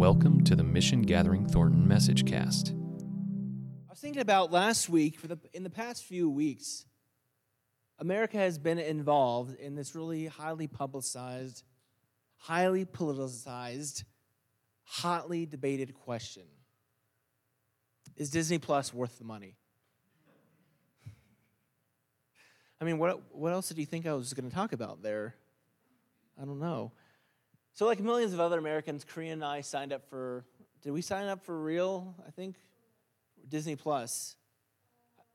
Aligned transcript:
Welcome 0.00 0.44
to 0.44 0.56
the 0.56 0.64
Mission 0.64 1.02
Gathering 1.02 1.46
Thornton 1.46 1.86
Message 1.86 2.24
Cast. 2.24 2.70
I 2.70 3.90
was 3.90 3.98
thinking 3.98 4.22
about 4.22 4.50
last 4.50 4.88
week, 4.88 5.18
for 5.18 5.26
the, 5.26 5.38
in 5.52 5.62
the 5.62 5.68
past 5.68 6.04
few 6.04 6.30
weeks, 6.30 6.86
America 7.98 8.38
has 8.38 8.56
been 8.56 8.78
involved 8.78 9.60
in 9.60 9.74
this 9.74 9.94
really 9.94 10.24
highly 10.24 10.68
publicized, 10.68 11.64
highly 12.38 12.86
politicized, 12.86 14.04
hotly 14.84 15.44
debated 15.44 15.92
question 15.92 16.44
Is 18.16 18.30
Disney 18.30 18.56
Plus 18.56 18.94
worth 18.94 19.18
the 19.18 19.24
money? 19.24 19.58
I 22.80 22.86
mean, 22.86 22.96
what, 22.96 23.34
what 23.34 23.52
else 23.52 23.68
did 23.68 23.76
you 23.76 23.84
think 23.84 24.06
I 24.06 24.14
was 24.14 24.32
going 24.32 24.48
to 24.48 24.56
talk 24.56 24.72
about 24.72 25.02
there? 25.02 25.34
I 26.40 26.46
don't 26.46 26.58
know. 26.58 26.92
So, 27.80 27.86
like 27.86 28.00
millions 28.00 28.34
of 28.34 28.40
other 28.40 28.58
Americans, 28.58 29.06
Korean 29.08 29.32
and 29.32 29.42
I 29.42 29.62
signed 29.62 29.90
up 29.94 30.06
for. 30.10 30.44
Did 30.82 30.90
we 30.90 31.00
sign 31.00 31.28
up 31.28 31.42
for 31.46 31.58
real? 31.58 32.14
I 32.28 32.30
think 32.30 32.56
Disney 33.48 33.74
Plus. 33.74 34.36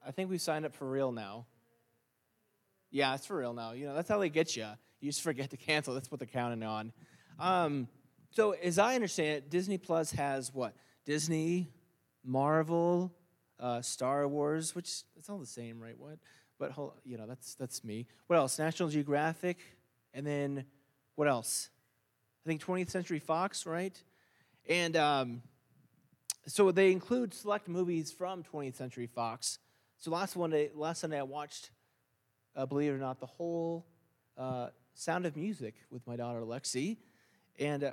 I 0.05 0.12
think 0.12 0.30
we 0.30 0.38
signed 0.38 0.63
up 0.63 0.76
for 0.76 0.88
real 0.88 1.12
now. 1.12 1.48
Yeah, 2.91 3.16
it's 3.16 3.26
for 3.26 3.36
real 3.36 3.53
now. 3.53 3.72
You 3.72 3.88
know, 3.88 3.95
that's 3.95 4.08
how 4.08 4.20
they 4.20 4.30
get 4.30 4.55
you. 4.55 4.67
You 5.02 5.09
just 5.09 5.23
forget 5.23 5.50
to 5.50 5.58
cancel. 5.58 5.95
That's 5.95 6.12
what 6.12 6.20
they're 6.20 6.27
counting 6.27 6.62
on. 6.62 6.94
Um, 7.39 7.88
so, 8.30 8.52
as 8.52 8.77
I 8.77 8.94
understand 8.94 9.38
it, 9.38 9.50
Disney 9.50 9.80
Plus 9.80 10.12
has 10.12 10.53
what? 10.53 10.75
Disney, 11.03 11.72
Marvel, 12.23 13.12
uh, 13.59 13.81
Star 13.81 14.27
Wars, 14.27 14.75
which 14.75 15.02
it's 15.17 15.31
all 15.31 15.39
the 15.39 15.48
same, 15.48 15.80
right? 15.81 15.98
What? 15.98 16.20
But 16.59 16.73
you 17.05 17.17
know, 17.17 17.25
that's 17.25 17.55
that's 17.55 17.84
me. 17.84 18.05
What 18.27 18.36
else? 18.38 18.59
National 18.59 18.89
Geographic, 18.89 19.58
and 20.14 20.27
then 20.27 20.66
what 21.16 21.27
else? 21.27 21.70
I 22.45 22.48
think 22.48 22.63
20th 22.63 22.91
Century 22.91 23.17
Fox, 23.17 23.66
right? 23.66 23.99
And 24.70 24.95
um, 24.95 25.41
so 26.45 26.72
they 26.72 26.92
include 26.92 27.33
select 27.33 27.67
movies 27.67 28.11
from 28.11 28.44
20th 28.44 28.75
Century 28.75 29.08
Fox. 29.08 29.58
So 29.97 30.11
last 30.11 30.36
one 30.36 30.52
day, 30.52 30.70
last 30.75 31.02
Sunday, 31.02 31.17
I 31.17 31.23
watched, 31.23 31.72
uh, 32.55 32.67
believe 32.67 32.92
it 32.92 32.95
or 32.95 33.00
not, 33.00 33.20
the 33.20 33.25
whole 33.25 33.88
uh, 34.38 34.67
Sound 34.94 35.25
of 35.25 35.36
Music 35.36 35.73
with 35.89 36.05
my 36.05 36.16
daughter 36.16 36.42
Lexi, 36.42 36.97
and 37.59 37.83
uh, 37.83 37.92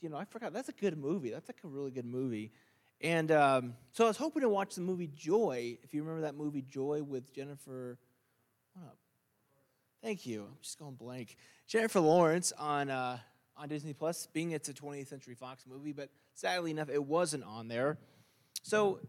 you 0.00 0.08
know 0.08 0.16
I 0.16 0.24
forgot 0.24 0.52
that's 0.52 0.68
a 0.68 0.72
good 0.72 0.98
movie. 0.98 1.30
That's 1.30 1.48
like 1.48 1.58
a 1.62 1.68
really 1.68 1.92
good 1.92 2.04
movie. 2.04 2.50
And 3.00 3.30
um, 3.30 3.74
so 3.92 4.04
I 4.04 4.08
was 4.08 4.16
hoping 4.16 4.42
to 4.42 4.48
watch 4.48 4.74
the 4.74 4.80
movie 4.80 5.10
Joy. 5.14 5.78
If 5.82 5.94
you 5.94 6.02
remember 6.02 6.22
that 6.22 6.34
movie 6.34 6.62
Joy 6.62 7.02
with 7.02 7.32
Jennifer, 7.32 7.98
what 8.74 8.84
up? 8.84 8.98
Thank 10.02 10.26
you. 10.26 10.42
I'm 10.42 10.56
just 10.60 10.78
going 10.78 10.94
blank. 10.94 11.36
Jennifer 11.68 12.00
Lawrence 12.00 12.52
on 12.58 12.90
uh, 12.90 13.18
on 13.56 13.68
Disney 13.68 13.92
Plus, 13.92 14.26
being 14.32 14.52
it's 14.52 14.68
a 14.68 14.74
20th 14.74 15.08
Century 15.08 15.34
Fox 15.34 15.64
movie, 15.66 15.92
but 15.92 16.08
sadly 16.34 16.70
enough, 16.70 16.88
it 16.88 17.02
wasn't 17.02 17.44
on 17.44 17.68
there. 17.68 17.98
So 18.62 19.00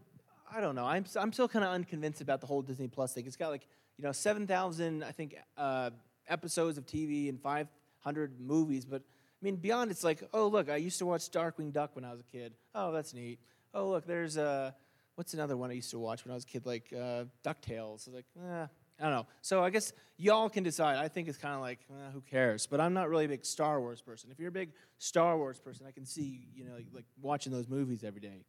I 0.54 0.60
don't 0.60 0.74
know. 0.74 0.84
I'm 0.84 1.04
I'm 1.16 1.32
still 1.32 1.48
kind 1.48 1.64
of 1.64 1.72
unconvinced 1.72 2.20
about 2.20 2.40
the 2.40 2.46
whole 2.46 2.62
Disney 2.62 2.88
Plus 2.88 3.12
thing. 3.12 3.26
It's 3.26 3.36
got 3.36 3.50
like 3.50 3.66
you 3.98 4.04
know 4.04 4.12
7,000 4.12 5.02
I 5.02 5.12
think 5.12 5.36
uh, 5.56 5.90
episodes 6.28 6.78
of 6.78 6.86
TV 6.86 7.28
and 7.28 7.40
500 7.40 8.40
movies, 8.40 8.84
but 8.84 9.02
I 9.02 9.44
mean 9.44 9.56
beyond 9.56 9.90
it's 9.90 10.04
like 10.04 10.22
oh 10.32 10.48
look, 10.48 10.68
I 10.68 10.76
used 10.76 10.98
to 10.98 11.06
watch 11.06 11.30
Darkwing 11.30 11.72
Duck 11.72 11.94
when 11.94 12.04
I 12.04 12.10
was 12.10 12.20
a 12.20 12.24
kid. 12.24 12.54
Oh 12.74 12.92
that's 12.92 13.14
neat. 13.14 13.38
Oh 13.72 13.88
look, 13.88 14.06
there's 14.06 14.36
uh, 14.36 14.72
what's 15.14 15.34
another 15.34 15.56
one 15.56 15.70
I 15.70 15.74
used 15.74 15.90
to 15.90 15.98
watch 15.98 16.24
when 16.24 16.32
I 16.32 16.34
was 16.34 16.44
a 16.44 16.48
kid 16.48 16.66
like 16.66 16.92
uh, 16.92 17.24
Ducktales. 17.44 18.12
Like 18.12 18.26
eh, 18.38 18.66
I 19.00 19.04
don't 19.04 19.12
know. 19.12 19.26
So 19.42 19.62
I 19.62 19.70
guess 19.70 19.92
y'all 20.16 20.48
can 20.48 20.62
decide. 20.62 20.96
I 20.98 21.08
think 21.08 21.28
it's 21.28 21.38
kind 21.38 21.54
of 21.54 21.60
like, 21.60 21.80
eh, 21.90 22.10
who 22.12 22.20
cares? 22.20 22.66
But 22.66 22.80
I'm 22.80 22.94
not 22.94 23.08
really 23.08 23.24
a 23.24 23.28
big 23.28 23.44
Star 23.44 23.80
Wars 23.80 24.00
person. 24.00 24.30
If 24.30 24.38
you're 24.38 24.48
a 24.48 24.52
big 24.52 24.70
Star 24.98 25.36
Wars 25.36 25.58
person, 25.58 25.86
I 25.86 25.90
can 25.90 26.06
see, 26.06 26.46
you 26.54 26.64
know, 26.64 26.76
like 26.92 27.04
watching 27.20 27.52
those 27.52 27.68
movies 27.68 28.04
every 28.04 28.20
day. 28.20 28.44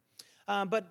Um, 0.48 0.68
but 0.68 0.86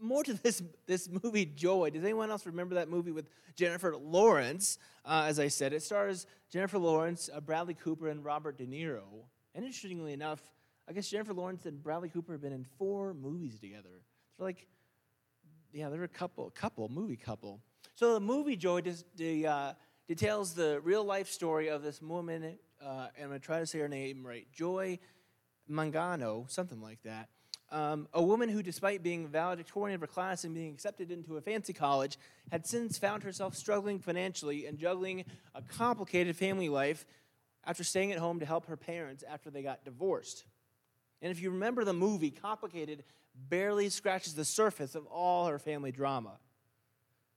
more 0.00 0.24
to 0.24 0.34
this 0.42 0.62
this 0.86 1.08
movie, 1.22 1.44
Joy. 1.44 1.90
Does 1.90 2.04
anyone 2.04 2.30
else 2.30 2.46
remember 2.46 2.76
that 2.76 2.88
movie 2.88 3.12
with 3.12 3.28
Jennifer 3.54 3.96
Lawrence? 3.96 4.78
Uh, 5.04 5.24
as 5.26 5.38
I 5.38 5.48
said, 5.48 5.72
it 5.72 5.82
stars 5.82 6.26
Jennifer 6.50 6.78
Lawrence, 6.78 7.28
uh, 7.32 7.40
Bradley 7.40 7.74
Cooper, 7.74 8.08
and 8.08 8.24
Robert 8.24 8.56
De 8.56 8.66
Niro. 8.66 9.02
And 9.54 9.64
interestingly 9.64 10.12
enough, 10.12 10.40
I 10.88 10.92
guess 10.92 11.08
Jennifer 11.08 11.34
Lawrence 11.34 11.66
and 11.66 11.82
Bradley 11.82 12.08
Cooper 12.08 12.32
have 12.32 12.40
been 12.40 12.52
in 12.52 12.64
four 12.78 13.12
movies 13.12 13.58
together. 13.58 14.02
They're 14.38 14.46
like, 14.46 14.66
yeah, 15.72 15.88
they're 15.88 16.04
a 16.04 16.08
couple, 16.08 16.48
couple, 16.50 16.88
movie 16.88 17.16
couple. 17.16 17.60
So 17.98 18.14
the 18.14 18.20
movie 18.20 18.54
Joy 18.54 18.80
uh, 18.80 19.72
details 20.06 20.54
the 20.54 20.80
real 20.84 21.02
life 21.02 21.28
story 21.28 21.66
of 21.66 21.82
this 21.82 22.00
woman, 22.00 22.56
uh, 22.80 23.08
and 23.16 23.24
I'm 23.24 23.28
going 23.30 23.40
to 23.40 23.44
try 23.44 23.58
to 23.58 23.66
say 23.66 23.80
her 23.80 23.88
name 23.88 24.24
right, 24.24 24.46
Joy 24.52 25.00
Mangano, 25.68 26.48
something 26.48 26.80
like 26.80 27.02
that. 27.02 27.28
Um, 27.72 28.06
a 28.14 28.22
woman 28.22 28.50
who, 28.50 28.62
despite 28.62 29.02
being 29.02 29.26
valedictorian 29.26 29.96
of 29.96 30.00
her 30.02 30.06
class 30.06 30.44
and 30.44 30.54
being 30.54 30.72
accepted 30.72 31.10
into 31.10 31.38
a 31.38 31.40
fancy 31.40 31.72
college, 31.72 32.18
had 32.52 32.68
since 32.68 32.98
found 32.98 33.24
herself 33.24 33.56
struggling 33.56 33.98
financially 33.98 34.66
and 34.66 34.78
juggling 34.78 35.24
a 35.56 35.62
complicated 35.62 36.36
family 36.36 36.68
life 36.68 37.04
after 37.64 37.82
staying 37.82 38.12
at 38.12 38.18
home 38.18 38.38
to 38.38 38.46
help 38.46 38.66
her 38.66 38.76
parents 38.76 39.24
after 39.28 39.50
they 39.50 39.62
got 39.62 39.84
divorced. 39.84 40.44
And 41.20 41.32
if 41.32 41.42
you 41.42 41.50
remember 41.50 41.82
the 41.82 41.94
movie, 41.94 42.30
Complicated 42.30 43.02
barely 43.48 43.88
scratches 43.88 44.36
the 44.36 44.44
surface 44.44 44.94
of 44.94 45.04
all 45.06 45.48
her 45.48 45.58
family 45.58 45.90
drama. 45.90 46.38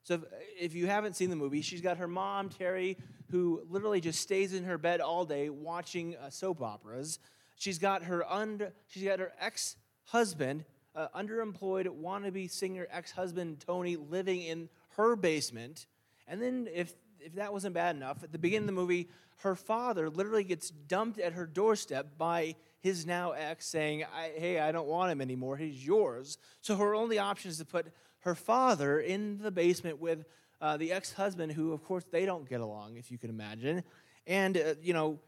So 0.03 0.15
if, 0.15 0.21
if, 0.59 0.75
you 0.75 0.87
haven't 0.87 1.15
seen 1.15 1.29
the 1.29 1.35
movie, 1.35 1.61
she's 1.61 1.81
got 1.81 1.97
her 1.97 2.07
mom, 2.07 2.49
Terry, 2.49 2.97
who 3.29 3.61
literally 3.69 4.01
just 4.01 4.19
stays 4.19 4.53
in 4.53 4.63
her 4.63 4.77
bed 4.77 4.99
all 4.99 5.25
day 5.25 5.49
watching 5.49 6.15
uh, 6.17 6.29
soap 6.29 6.61
operas. 6.61 7.19
She's 7.55 7.77
got 7.77 8.03
her 8.03 8.29
under, 8.29 8.73
she's 8.87 9.03
got 9.03 9.19
her 9.19 9.31
ex-husband, 9.39 10.65
uh, 10.95 11.07
underemployed 11.15 11.87
wannabe 11.87 12.49
singer 12.49 12.87
ex-husband 12.91 13.63
Tony 13.65 13.95
living 13.95 14.41
in 14.41 14.69
her 14.97 15.15
basement. 15.15 15.85
And 16.27 16.41
then 16.41 16.67
if 16.73 16.93
if 17.23 17.35
that 17.35 17.53
wasn't 17.53 17.73
bad 17.73 17.95
enough, 17.95 18.23
at 18.23 18.31
the 18.31 18.39
beginning 18.39 18.63
of 18.63 18.75
the 18.75 18.81
movie, 18.81 19.09
her 19.37 19.55
father 19.55 20.09
literally 20.09 20.43
gets 20.43 20.69
dumped 20.69 21.19
at 21.19 21.33
her 21.33 21.45
doorstep 21.45 22.17
by 22.17 22.55
his 22.79 23.05
now 23.05 23.31
ex 23.31 23.67
saying, 23.67 24.03
Hey, 24.35 24.59
I 24.59 24.71
don't 24.71 24.87
want 24.87 25.11
him 25.11 25.21
anymore. 25.21 25.57
He's 25.57 25.85
yours. 25.85 26.37
So 26.61 26.75
her 26.75 26.95
only 26.95 27.19
option 27.19 27.49
is 27.51 27.57
to 27.57 27.65
put 27.65 27.87
her 28.21 28.35
father 28.35 28.99
in 28.99 29.39
the 29.39 29.51
basement 29.51 29.99
with 29.99 30.25
uh, 30.61 30.77
the 30.77 30.91
ex 30.91 31.13
husband, 31.13 31.51
who, 31.51 31.73
of 31.73 31.83
course, 31.83 32.05
they 32.11 32.25
don't 32.25 32.47
get 32.47 32.61
along, 32.61 32.97
if 32.97 33.11
you 33.11 33.17
can 33.17 33.29
imagine. 33.29 33.83
And, 34.27 34.57
uh, 34.57 34.75
you 34.81 34.93
know, 34.93 35.19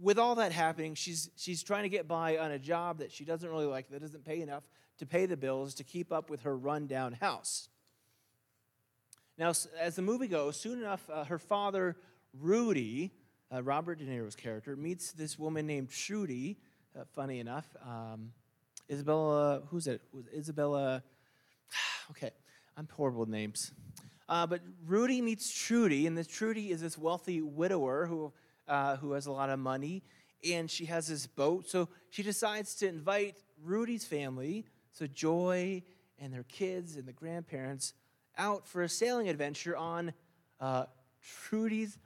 with 0.00 0.18
all 0.18 0.36
that 0.36 0.52
happening, 0.52 0.94
she's, 0.94 1.30
she's 1.36 1.62
trying 1.62 1.82
to 1.82 1.88
get 1.88 2.08
by 2.08 2.38
on 2.38 2.52
a 2.52 2.58
job 2.58 2.98
that 2.98 3.12
she 3.12 3.24
doesn't 3.24 3.48
really 3.48 3.66
like, 3.66 3.90
that 3.90 4.00
doesn't 4.00 4.24
pay 4.24 4.40
enough 4.40 4.62
to 4.98 5.06
pay 5.06 5.26
the 5.26 5.36
bills 5.36 5.74
to 5.74 5.84
keep 5.84 6.12
up 6.12 6.30
with 6.30 6.42
her 6.42 6.56
rundown 6.56 7.12
house. 7.12 7.68
Now, 9.36 9.52
as 9.80 9.96
the 9.96 10.02
movie 10.02 10.28
goes, 10.28 10.56
soon 10.56 10.78
enough, 10.78 11.08
uh, 11.12 11.24
her 11.24 11.38
father, 11.38 11.96
Rudy, 12.38 13.12
uh, 13.52 13.62
Robert 13.62 13.98
De 13.98 14.04
Niro's 14.04 14.36
character, 14.36 14.76
meets 14.76 15.12
this 15.12 15.38
woman 15.38 15.66
named 15.66 15.90
Trudy. 15.90 16.58
Uh, 16.96 17.04
funny 17.14 17.40
enough, 17.40 17.66
um, 17.84 18.32
Isabella, 18.90 19.62
who's 19.70 19.86
it? 19.86 20.02
Was 20.12 20.26
Isabella 20.36 21.02
okay, 22.10 22.30
I'm 22.76 22.88
horrible 22.94 23.20
with 23.20 23.28
names. 23.28 23.72
Uh, 24.28 24.46
but 24.46 24.60
Rudy 24.86 25.20
meets 25.20 25.52
Trudy, 25.52 26.06
and 26.06 26.16
this 26.16 26.26
Trudy 26.26 26.70
is 26.70 26.80
this 26.80 26.96
wealthy 26.96 27.42
widower 27.42 28.06
who, 28.06 28.32
uh, 28.68 28.96
who 28.96 29.12
has 29.12 29.26
a 29.26 29.32
lot 29.32 29.50
of 29.50 29.58
money, 29.58 30.02
and 30.48 30.70
she 30.70 30.86
has 30.86 31.08
this 31.08 31.26
boat. 31.26 31.68
So 31.68 31.88
she 32.10 32.22
decides 32.22 32.74
to 32.76 32.88
invite 32.88 33.36
Rudy's 33.62 34.04
family, 34.04 34.64
so 34.92 35.06
Joy 35.06 35.82
and 36.18 36.32
their 36.32 36.44
kids 36.44 36.96
and 36.96 37.06
the 37.06 37.12
grandparents, 37.12 37.94
out 38.38 38.66
for 38.66 38.82
a 38.82 38.88
sailing 38.88 39.28
adventure 39.28 39.76
on 39.76 40.12
uh, 40.60 40.86
Trudy's 41.20 41.98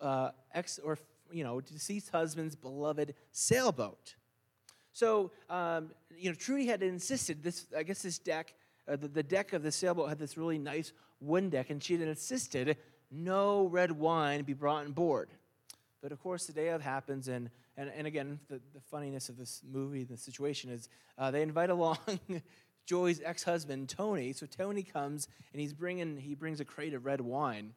uh, 0.00 0.30
ex 0.54 0.78
or 0.78 0.98
you 1.32 1.42
know 1.42 1.60
deceased 1.60 2.10
husband's 2.10 2.54
beloved 2.54 3.14
sailboat. 3.32 4.14
So 4.92 5.32
um, 5.50 5.90
you 6.16 6.30
know 6.30 6.36
Trudy 6.36 6.66
had 6.66 6.82
insisted 6.82 7.42
this. 7.42 7.66
I 7.76 7.82
guess 7.82 8.02
this 8.02 8.18
deck 8.18 8.54
uh, 8.88 8.96
the, 8.96 9.08
the, 9.08 9.22
deck 9.22 9.52
of 9.52 9.62
the 9.62 9.72
sailboat 9.72 10.08
had 10.08 10.18
this 10.18 10.36
really 10.36 10.58
nice 10.58 10.92
wooden 11.20 11.50
deck, 11.50 11.70
and 11.70 11.82
she 11.82 11.94
had 11.94 12.06
insisted 12.06 12.76
no 13.10 13.66
red 13.66 13.92
wine 13.92 14.42
be 14.42 14.52
brought 14.52 14.84
on 14.84 14.92
board. 14.92 15.30
But 16.02 16.12
of 16.12 16.20
course, 16.20 16.46
the 16.46 16.52
day 16.52 16.68
of 16.68 16.82
happens, 16.82 17.28
and, 17.28 17.50
and, 17.76 17.90
and 17.96 18.06
again, 18.06 18.38
the, 18.48 18.60
the 18.74 18.80
funniness 18.80 19.28
of 19.28 19.36
this 19.36 19.62
movie, 19.68 20.04
the 20.04 20.16
situation 20.16 20.70
is 20.70 20.88
uh, 21.18 21.30
they 21.30 21.42
invite 21.42 21.70
along 21.76 21.98
Joy's 22.86 23.20
ex-husband, 23.24 23.88
Tony. 23.88 24.32
So 24.32 24.46
Tony 24.46 24.82
comes, 24.82 25.28
and 25.52 25.60
he's 25.60 25.72
bringing, 25.72 26.16
he 26.16 26.34
brings 26.34 26.60
a 26.60 26.64
crate 26.64 26.94
of 26.94 27.04
red 27.04 27.20
wine. 27.20 27.74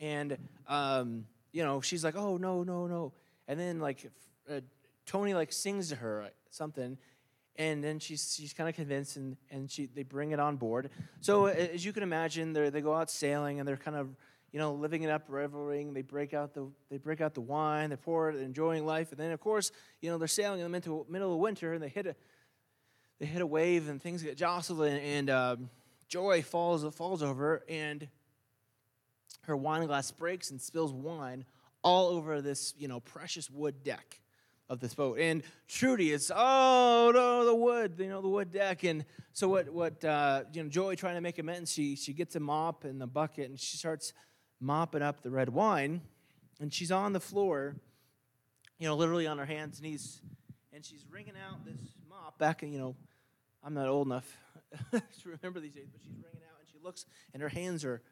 And, 0.00 0.38
um, 0.68 1.26
you 1.52 1.62
know, 1.62 1.80
she's 1.80 2.04
like, 2.04 2.16
oh, 2.16 2.36
no, 2.36 2.62
no, 2.62 2.86
no. 2.86 3.12
And 3.48 3.58
then, 3.58 3.80
like, 3.80 4.10
uh, 4.50 4.60
Tony, 5.06 5.34
like, 5.34 5.52
sings 5.52 5.88
to 5.90 5.96
her 5.96 6.30
something, 6.50 6.96
and 7.56 7.82
then 7.82 7.98
she's, 7.98 8.34
she's 8.34 8.52
kind 8.52 8.68
of 8.68 8.74
convinced 8.74 9.16
and, 9.16 9.36
and 9.50 9.70
she, 9.70 9.86
they 9.86 10.02
bring 10.02 10.32
it 10.32 10.40
on 10.40 10.56
board. 10.56 10.90
So 11.20 11.46
as 11.46 11.84
you 11.84 11.92
can 11.92 12.02
imagine 12.02 12.52
they 12.52 12.70
they 12.70 12.80
go 12.80 12.94
out 12.94 13.10
sailing 13.10 13.60
and 13.60 13.68
they're 13.68 13.76
kind 13.76 13.96
of 13.96 14.16
you 14.54 14.60
know, 14.60 14.72
living 14.72 15.02
it 15.02 15.10
up, 15.10 15.24
reveling. 15.26 15.94
They 15.94 16.02
break 16.02 16.32
out 16.32 16.54
the 16.54 16.70
they 16.88 16.96
break 16.96 17.20
out 17.20 17.34
the 17.34 17.40
wine, 17.40 17.90
they 17.90 17.96
pour 17.96 18.30
it, 18.30 18.40
enjoying 18.40 18.86
life, 18.86 19.10
and 19.10 19.18
then 19.18 19.32
of 19.32 19.40
course, 19.40 19.72
you 20.00 20.08
know, 20.08 20.16
they're 20.16 20.28
sailing 20.28 20.60
in 20.60 20.64
the 20.64 20.68
middle, 20.68 21.04
middle 21.08 21.32
of 21.32 21.40
winter, 21.40 21.72
and 21.72 21.82
they 21.82 21.88
hit 21.88 22.06
a 22.06 22.14
they 23.18 23.26
hit 23.26 23.42
a 23.42 23.46
wave, 23.46 23.88
and 23.88 24.00
things 24.00 24.22
get 24.22 24.36
jostled, 24.36 24.82
and, 24.82 25.00
and 25.00 25.28
um, 25.28 25.70
Joy 26.06 26.40
falls 26.42 26.84
falls 26.94 27.20
over, 27.20 27.64
and 27.68 28.06
her 29.42 29.56
wine 29.56 29.84
glass 29.88 30.12
breaks 30.12 30.52
and 30.52 30.62
spills 30.62 30.92
wine 30.92 31.44
all 31.82 32.06
over 32.06 32.40
this 32.40 32.74
you 32.78 32.86
know 32.86 33.00
precious 33.00 33.50
wood 33.50 33.82
deck 33.82 34.20
of 34.68 34.80
this 34.80 34.94
boat. 34.94 35.18
And 35.18 35.42
Trudy 35.68 36.10
is, 36.10 36.32
oh 36.34 37.10
no, 37.14 37.44
the 37.44 37.54
wood, 37.54 37.94
you 37.98 38.08
know, 38.08 38.20
the 38.20 38.28
wood 38.28 38.50
deck. 38.50 38.84
And 38.84 39.04
so 39.32 39.48
what? 39.48 39.68
What? 39.70 40.04
Uh, 40.04 40.44
you 40.52 40.62
know, 40.62 40.68
Joy 40.68 40.94
trying 40.94 41.14
to 41.16 41.20
make 41.20 41.38
amends. 41.38 41.72
She 41.72 41.96
she 41.96 42.12
gets 42.12 42.36
a 42.36 42.40
mop 42.40 42.84
and 42.84 43.00
the 43.00 43.06
bucket, 43.06 43.48
and 43.48 43.58
she 43.58 43.76
starts 43.76 44.12
mopping 44.60 45.02
up 45.02 45.22
the 45.22 45.30
red 45.30 45.48
wine, 45.48 46.00
and 46.60 46.72
she's 46.72 46.90
on 46.92 47.12
the 47.12 47.20
floor, 47.20 47.76
you 48.78 48.88
know, 48.88 48.96
literally 48.96 49.26
on 49.26 49.38
her 49.38 49.44
hands 49.44 49.78
and 49.80 49.90
knees, 49.90 50.20
and 50.72 50.84
she's 50.84 51.04
wringing 51.10 51.34
out 51.48 51.64
this 51.64 51.80
mop 52.08 52.38
back. 52.38 52.62
in, 52.62 52.72
You 52.72 52.78
know, 52.78 52.96
I'm 53.62 53.74
not 53.74 53.88
old 53.88 54.06
enough 54.06 54.36
to 54.92 55.02
remember 55.26 55.60
these 55.60 55.74
days, 55.74 55.88
but 55.92 56.00
she's 56.02 56.16
wringing 56.16 56.42
out, 56.48 56.58
and 56.60 56.68
she 56.70 56.78
looks, 56.82 57.06
and 57.32 57.42
her 57.42 57.48
hands 57.48 57.84
are 57.84 58.02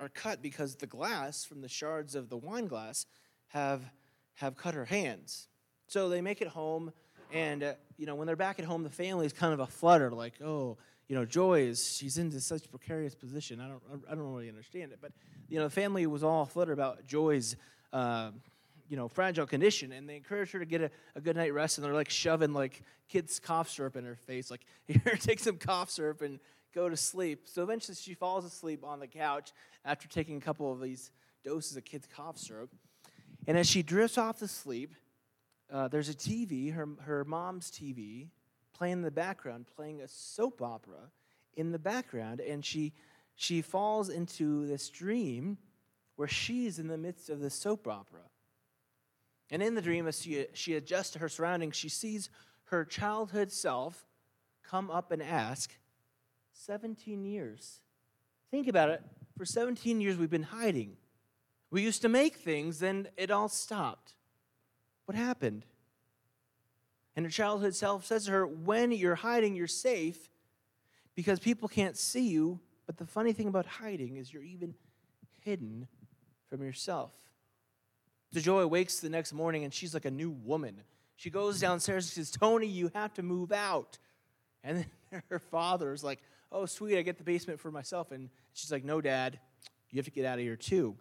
are 0.00 0.08
cut 0.08 0.40
because 0.40 0.76
the 0.76 0.86
glass 0.86 1.44
from 1.44 1.60
the 1.60 1.68
shards 1.68 2.14
of 2.14 2.28
the 2.28 2.36
wine 2.36 2.66
glass 2.66 3.04
have 3.48 3.90
have 4.34 4.56
cut 4.56 4.74
her 4.74 4.84
hands. 4.84 5.48
So 5.88 6.10
they 6.10 6.20
make 6.20 6.42
it 6.42 6.48
home, 6.48 6.92
and 7.32 7.62
uh, 7.62 7.72
you 7.96 8.04
know 8.04 8.14
when 8.14 8.26
they're 8.26 8.36
back 8.36 8.58
at 8.58 8.66
home, 8.66 8.82
the 8.82 8.90
family 8.90 9.24
is 9.24 9.32
kind 9.32 9.54
of 9.54 9.60
a 9.60 9.66
flutter, 9.66 10.10
like, 10.10 10.34
oh, 10.42 10.76
you 11.08 11.16
know, 11.16 11.24
Joy 11.24 11.62
is 11.62 11.96
she's 11.96 12.18
into 12.18 12.40
such 12.40 12.70
precarious 12.70 13.14
position. 13.14 13.58
I 13.58 13.68
don't 13.68 13.82
I 14.06 14.14
don't 14.14 14.30
really 14.30 14.50
understand 14.50 14.92
it, 14.92 14.98
but 15.00 15.12
you 15.48 15.56
know, 15.58 15.64
the 15.64 15.70
family 15.70 16.06
was 16.06 16.22
all 16.22 16.44
flutter 16.44 16.72
about 16.72 17.06
Joy's. 17.06 17.56
Uh, 17.92 18.30
you 18.90 18.96
know, 18.96 19.06
fragile 19.06 19.46
condition, 19.46 19.92
and 19.92 20.08
they 20.08 20.16
encourage 20.16 20.50
her 20.50 20.58
to 20.58 20.64
get 20.64 20.80
a, 20.80 20.90
a 21.14 21.20
good 21.20 21.36
night 21.36 21.52
rest, 21.52 21.76
and 21.76 21.84
they're 21.84 21.92
like 21.92 22.08
shoving 22.08 22.54
like 22.54 22.82
kids' 23.06 23.38
cough 23.38 23.68
syrup 23.68 23.96
in 23.96 24.04
her 24.06 24.16
face, 24.16 24.50
like 24.50 24.64
here, 24.86 25.14
take 25.20 25.40
some 25.40 25.58
cough 25.58 25.90
syrup 25.90 26.22
and 26.22 26.40
go 26.74 26.88
to 26.88 26.96
sleep. 26.96 27.42
So 27.44 27.62
eventually, 27.62 27.96
she 27.96 28.14
falls 28.14 28.46
asleep 28.46 28.82
on 28.82 28.98
the 28.98 29.06
couch 29.06 29.52
after 29.84 30.08
taking 30.08 30.38
a 30.38 30.40
couple 30.40 30.72
of 30.72 30.80
these 30.80 31.10
doses 31.44 31.76
of 31.76 31.84
kids' 31.84 32.08
cough 32.10 32.38
syrup, 32.38 32.70
and 33.46 33.58
as 33.58 33.68
she 33.68 33.82
drifts 33.82 34.16
off 34.16 34.38
to 34.38 34.48
sleep, 34.48 34.94
uh, 35.72 35.88
there's 35.88 36.08
a 36.08 36.14
TV, 36.14 36.72
her, 36.72 36.88
her 37.00 37.24
mom's 37.24 37.70
TV, 37.70 38.28
playing 38.72 38.94
in 38.94 39.02
the 39.02 39.10
background, 39.10 39.66
playing 39.74 40.00
a 40.00 40.08
soap 40.08 40.62
opera 40.62 41.10
in 41.56 41.72
the 41.72 41.78
background, 41.78 42.40
and 42.40 42.64
she, 42.64 42.92
she 43.34 43.60
falls 43.60 44.08
into 44.08 44.66
this 44.66 44.88
dream 44.88 45.58
where 46.16 46.28
she's 46.28 46.78
in 46.78 46.88
the 46.88 46.98
midst 46.98 47.30
of 47.30 47.40
the 47.40 47.50
soap 47.50 47.86
opera. 47.86 48.22
And 49.50 49.62
in 49.62 49.74
the 49.74 49.82
dream, 49.82 50.06
as 50.06 50.20
she, 50.22 50.46
she 50.52 50.74
adjusts 50.74 51.10
to 51.10 51.18
her 51.18 51.28
surroundings, 51.28 51.76
she 51.76 51.88
sees 51.88 52.30
her 52.64 52.84
childhood 52.84 53.50
self 53.50 54.06
come 54.62 54.90
up 54.90 55.10
and 55.10 55.22
ask, 55.22 55.72
17 56.52 57.24
years. 57.24 57.80
Think 58.50 58.68
about 58.68 58.90
it. 58.90 59.02
For 59.36 59.44
17 59.44 60.00
years, 60.00 60.16
we've 60.16 60.28
been 60.28 60.42
hiding. 60.42 60.96
We 61.70 61.82
used 61.82 62.02
to 62.02 62.08
make 62.08 62.36
things, 62.36 62.80
then 62.80 63.08
it 63.16 63.30
all 63.30 63.48
stopped. 63.48 64.14
What 65.08 65.16
happened? 65.16 65.64
And 67.16 67.24
her 67.24 67.30
childhood 67.30 67.74
self 67.74 68.04
says 68.04 68.26
to 68.26 68.32
her, 68.32 68.46
When 68.46 68.92
you're 68.92 69.14
hiding, 69.14 69.54
you're 69.54 69.66
safe 69.66 70.28
because 71.14 71.38
people 71.40 71.66
can't 71.66 71.96
see 71.96 72.28
you. 72.28 72.60
But 72.84 72.98
the 72.98 73.06
funny 73.06 73.32
thing 73.32 73.48
about 73.48 73.64
hiding 73.64 74.18
is 74.18 74.30
you're 74.30 74.42
even 74.42 74.74
hidden 75.40 75.88
from 76.50 76.62
yourself. 76.62 77.14
So 78.34 78.40
Joy 78.40 78.66
wakes 78.66 79.00
the 79.00 79.08
next 79.08 79.32
morning 79.32 79.64
and 79.64 79.72
she's 79.72 79.94
like 79.94 80.04
a 80.04 80.10
new 80.10 80.28
woman. 80.30 80.82
She 81.16 81.30
goes 81.30 81.58
downstairs 81.58 82.04
and 82.04 82.26
says, 82.26 82.30
Tony, 82.30 82.66
you 82.66 82.90
have 82.94 83.14
to 83.14 83.22
move 83.22 83.50
out. 83.50 83.96
And 84.62 84.76
then 85.10 85.22
her 85.30 85.38
father 85.38 85.94
is 85.94 86.04
like, 86.04 86.20
Oh, 86.52 86.66
sweet, 86.66 86.98
I 86.98 87.02
get 87.02 87.16
the 87.16 87.24
basement 87.24 87.60
for 87.60 87.70
myself. 87.70 88.12
And 88.12 88.28
she's 88.52 88.70
like, 88.70 88.84
No, 88.84 89.00
dad, 89.00 89.40
you 89.90 89.96
have 89.96 90.04
to 90.04 90.10
get 90.10 90.26
out 90.26 90.38
of 90.38 90.44
here 90.44 90.56
too. 90.56 90.98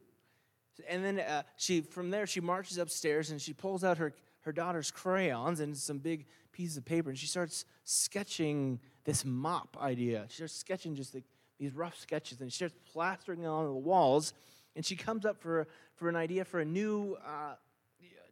And 0.87 1.03
then 1.03 1.19
uh, 1.19 1.43
she, 1.55 1.81
from 1.81 2.09
there, 2.09 2.27
she 2.27 2.41
marches 2.41 2.77
upstairs 2.77 3.31
and 3.31 3.41
she 3.41 3.53
pulls 3.53 3.83
out 3.83 3.97
her, 3.97 4.13
her 4.41 4.51
daughter's 4.51 4.91
crayons 4.91 5.59
and 5.59 5.75
some 5.75 5.97
big 5.97 6.25
pieces 6.51 6.77
of 6.77 6.85
paper 6.85 7.09
and 7.09 7.17
she 7.17 7.27
starts 7.27 7.65
sketching 7.83 8.79
this 9.03 9.23
mop 9.23 9.77
idea. 9.79 10.25
She 10.29 10.37
starts 10.37 10.55
sketching 10.55 10.95
just 10.95 11.13
the, 11.13 11.23
these 11.59 11.73
rough 11.73 11.99
sketches 11.99 12.41
and 12.41 12.51
she 12.51 12.57
starts 12.57 12.75
plastering 12.91 13.43
it 13.43 13.47
on 13.47 13.65
the 13.65 13.71
walls. 13.71 14.33
And 14.75 14.85
she 14.85 14.95
comes 14.95 15.25
up 15.25 15.39
for, 15.39 15.67
for 15.95 16.09
an 16.09 16.15
idea 16.15 16.45
for 16.45 16.59
a 16.59 16.65
new, 16.65 17.17
uh, 17.25 17.55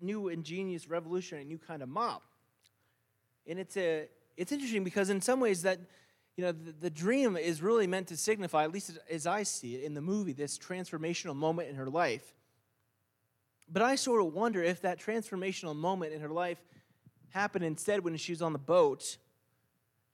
new 0.02 0.28
ingenious, 0.28 0.88
revolutionary, 0.88 1.46
new 1.46 1.58
kind 1.58 1.82
of 1.82 1.90
mop. 1.90 2.24
And 3.48 3.60
it's, 3.60 3.78
a, 3.78 4.08
it's 4.38 4.52
interesting 4.52 4.84
because 4.84 5.10
in 5.10 5.22
some 5.22 5.40
ways 5.40 5.62
that 5.64 5.80
you 6.38 6.44
know, 6.44 6.52
the, 6.52 6.74
the, 6.74 6.90
dream 6.90 7.38
is 7.38 7.62
really 7.62 7.88
meant 7.88 8.08
to 8.08 8.18
signify, 8.18 8.66
at 8.66 8.72
least 8.72 8.98
as 9.10 9.26
I 9.26 9.44
see 9.44 9.76
it 9.76 9.84
in 9.84 9.94
the 9.94 10.02
movie, 10.02 10.34
this 10.34 10.58
transformational 10.58 11.36
moment 11.36 11.70
in 11.70 11.76
her 11.76 11.88
life. 11.88 12.34
But 13.72 13.82
I 13.82 13.96
sort 13.96 14.22
of 14.22 14.34
wonder 14.34 14.62
if 14.62 14.82
that 14.82 15.00
transformational 15.00 15.76
moment 15.76 16.14
in 16.14 16.22
her 16.22 16.30
life 16.30 16.62
happened 17.30 17.64
instead 17.64 18.04
when 18.04 18.18
she 18.18 18.34
was 18.34 18.42
on 18.42 18.54
the 18.54 18.60
boat, 18.60 19.18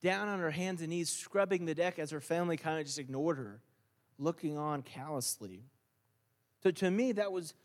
down 0.01 0.27
on 0.27 0.39
her 0.39 0.51
hands 0.51 0.81
and 0.81 0.91
knees, 0.91 1.09
scrubbing 1.09 1.65
the 1.65 1.75
deck 1.75 1.97
as 1.97 2.11
her 2.11 2.21
family 2.21 2.55
kind 2.55 2.79
of 2.79 2.85
just 2.85 2.99
ignored 2.99 3.37
her, 3.37 3.59
looking 4.19 4.57
on 4.57 4.83
callously. 4.83 5.63
So 6.61 6.69
to 6.69 6.91
me, 6.91 7.13
that 7.13 7.31
was, 7.31 7.55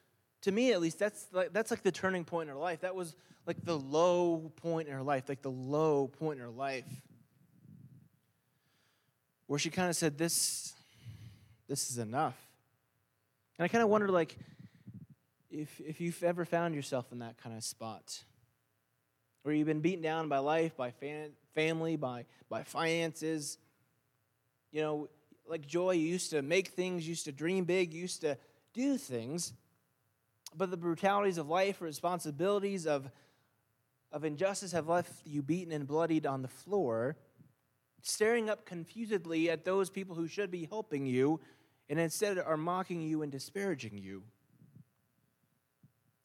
to 0.43 0.51
me 0.51 0.73
at 0.73 0.81
least, 0.81 0.99
that's 0.99 1.27
like, 1.31 1.53
that's 1.53 1.71
like 1.71 1.83
the 1.83 1.93
turning 1.93 2.25
point 2.25 2.49
in 2.49 2.55
her 2.55 2.61
life. 2.61 2.81
That 2.81 2.95
was 2.95 3.15
like 3.47 3.63
the 3.65 3.79
low 3.79 4.51
point 4.57 4.89
in 4.89 4.95
her 4.95 5.03
life, 5.03 5.29
like 5.29 5.43
the 5.43 5.51
low 5.51 6.09
point 6.09 6.39
in 6.39 6.45
her 6.45 6.51
life 6.51 6.87
where 9.47 9.59
she 9.59 9.71
kind 9.71 9.89
of 9.89 9.97
said, 9.97 10.19
This, 10.19 10.75
this 11.69 11.91
is 11.91 11.99
enough. 11.99 12.37
And 13.59 13.65
I 13.65 13.69
kind 13.69 13.83
of 13.83 13.89
wondered, 13.89 14.11
like, 14.11 14.37
if, 15.51 15.81
if 15.81 16.01
you've 16.01 16.23
ever 16.23 16.45
found 16.45 16.75
yourself 16.75 17.13
in 17.13 17.21
that 17.21 17.39
kind 17.43 17.57
of 17.57 17.65
spot, 17.65 18.23
where 19.43 19.55
you've 19.55 19.67
been 19.67 19.81
beaten 19.81 20.03
down 20.03 20.29
by 20.29 20.39
life, 20.39 20.77
by 20.77 20.91
fan, 20.91 21.31
family, 21.55 21.97
by, 21.97 22.25
by 22.51 22.63
finances, 22.63 23.59
you 24.73 24.83
know, 24.83 25.09
like 25.49 25.67
Joy, 25.67 25.93
you 25.93 26.07
used 26.09 26.31
to 26.31 26.43
make 26.43 26.69
things, 26.69 27.09
used 27.09 27.25
to 27.27 27.33
dream 27.33 27.65
big, 27.65 27.95
used 27.95 28.21
to 28.23 28.37
do 28.75 28.99
things, 28.99 29.53
but 30.57 30.71
the 30.71 30.77
brutalities 30.77 31.39
of 31.39 31.49
life, 31.49 31.81
responsibilities 31.81 32.87
of, 32.87 33.09
of 34.11 34.25
injustice 34.25 34.73
have 34.73 34.89
left 34.89 35.13
you 35.25 35.43
beaten 35.43 35.73
and 35.73 35.87
bloodied 35.87 36.27
on 36.27 36.43
the 36.43 36.49
floor 36.49 37.17
staring 38.07 38.49
up 38.49 38.65
confusedly 38.65 39.51
at 39.51 39.65
those 39.65 39.91
people 39.91 40.15
who 40.15 40.29
should 40.29 40.51
be 40.51 40.65
helping 40.67 41.07
you 41.07 41.41
and 41.89 41.99
instead 41.99 42.39
are 42.39 42.57
mocking 42.57 43.03
you 43.03 43.23
and 43.23 43.33
disparaging 43.33 43.99
you. 43.99 44.23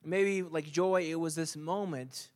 Maybe, 0.03 0.41
like 0.41 0.71
joy, 0.71 1.03
it 1.09 1.19
was 1.19 1.35
this 1.35 1.55
moment, 1.55 2.29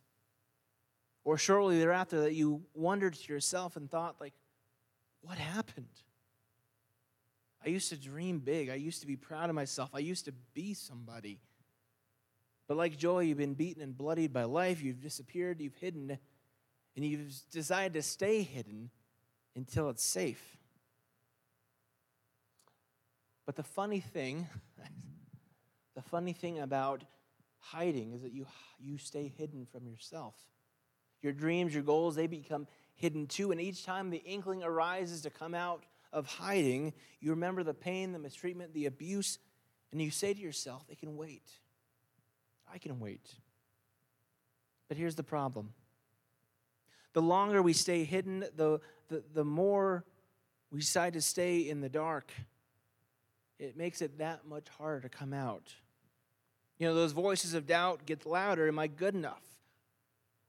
or 1.24 1.38
shortly 1.38 1.80
thereafter, 1.80 2.22
that 2.22 2.34
you 2.34 2.62
wondered 2.74 3.14
to 3.14 3.34
yourself 3.34 3.76
and 3.76 3.90
thought, 3.90 4.16
like, 4.20 4.34
what 5.22 5.38
happened? 5.38 5.88
I 7.66 7.70
used 7.70 7.90
to 7.90 7.98
dream 7.98 8.40
big. 8.40 8.70
I 8.70 8.76
used 8.76 9.02
to 9.02 9.08
be 9.08 9.16
proud 9.16 9.50
of 9.50 9.56
myself. 9.56 9.90
I 9.94 10.00
used 10.00 10.26
to 10.26 10.32
be 10.54 10.76
somebody. 10.76 11.40
But 12.68 12.78
like 12.78 12.98
joy, 12.98 13.22
you've 13.22 13.40
been 13.40 13.56
beaten 13.56 13.82
and 13.82 13.98
bloodied 13.98 14.34
by 14.34 14.44
life. 14.44 14.84
You've 14.84 15.02
disappeared. 15.02 15.60
You've 15.60 15.76
hidden. 15.76 16.18
And 16.96 17.06
you've 17.06 17.34
decided 17.52 17.94
to 17.94 18.04
stay 18.04 18.44
hidden 18.44 18.92
until 19.56 19.90
it's 19.90 20.04
safe. 20.04 20.58
But 23.46 23.56
the 23.56 23.64
funny 23.64 24.00
thing, 24.00 24.48
the 25.96 26.02
funny 26.02 26.34
thing 26.34 26.60
about 26.60 27.04
hiding 27.60 28.14
is 28.14 28.22
that 28.22 28.34
you, 28.34 28.46
you 28.80 28.98
stay 28.98 29.32
hidden 29.38 29.66
from 29.72 29.88
yourself. 29.88 30.36
Your 31.22 31.34
dreams, 31.34 31.74
your 31.74 31.84
goals, 31.84 32.16
they 32.16 32.28
become 32.28 32.68
hidden 32.94 33.28
too. 33.28 33.52
And 33.52 33.60
each 33.60 33.86
time 33.86 34.10
the 34.10 34.24
inkling 34.24 34.64
arises 34.64 35.22
to 35.22 35.30
come 35.30 35.54
out 35.54 35.84
of 36.14 36.28
hiding, 36.28 36.94
you 37.20 37.32
remember 37.32 37.64
the 37.64 37.74
pain, 37.74 38.12
the 38.12 38.20
mistreatment, 38.20 38.74
the 38.74 38.86
abuse, 38.86 39.40
and 39.92 40.02
you 40.02 40.12
say 40.12 40.34
to 40.34 40.40
yourself, 40.40 40.88
they 40.88 40.96
can 40.96 41.16
wait. 41.18 41.50
I 42.72 42.78
can 42.78 43.00
wait. 43.00 43.34
But 44.88 44.98
here's 44.98 45.16
the 45.16 45.24
problem 45.24 45.74
the 47.16 47.22
longer 47.22 47.62
we 47.62 47.72
stay 47.72 48.04
hidden, 48.04 48.44
the, 48.58 48.82
the, 49.08 49.24
the 49.34 49.46
more 49.46 50.04
we 50.70 50.82
decide 50.82 51.14
to 51.14 51.22
stay 51.22 51.60
in 51.60 51.80
the 51.80 51.88
dark. 51.88 52.30
It 53.58 53.78
makes 53.78 54.02
it 54.02 54.18
that 54.18 54.46
much 54.46 54.68
harder 54.78 55.00
to 55.00 55.10
come 55.10 55.32
out. 55.32 55.74
You 56.78 56.88
know, 56.88 56.94
those 56.94 57.14
voices 57.14 57.54
of 57.54 57.66
doubt 57.66 58.06
get 58.06 58.26
louder. 58.26 58.68
Am 58.68 58.78
I 58.78 58.88
good 58.88 59.16
enough? 59.16 59.42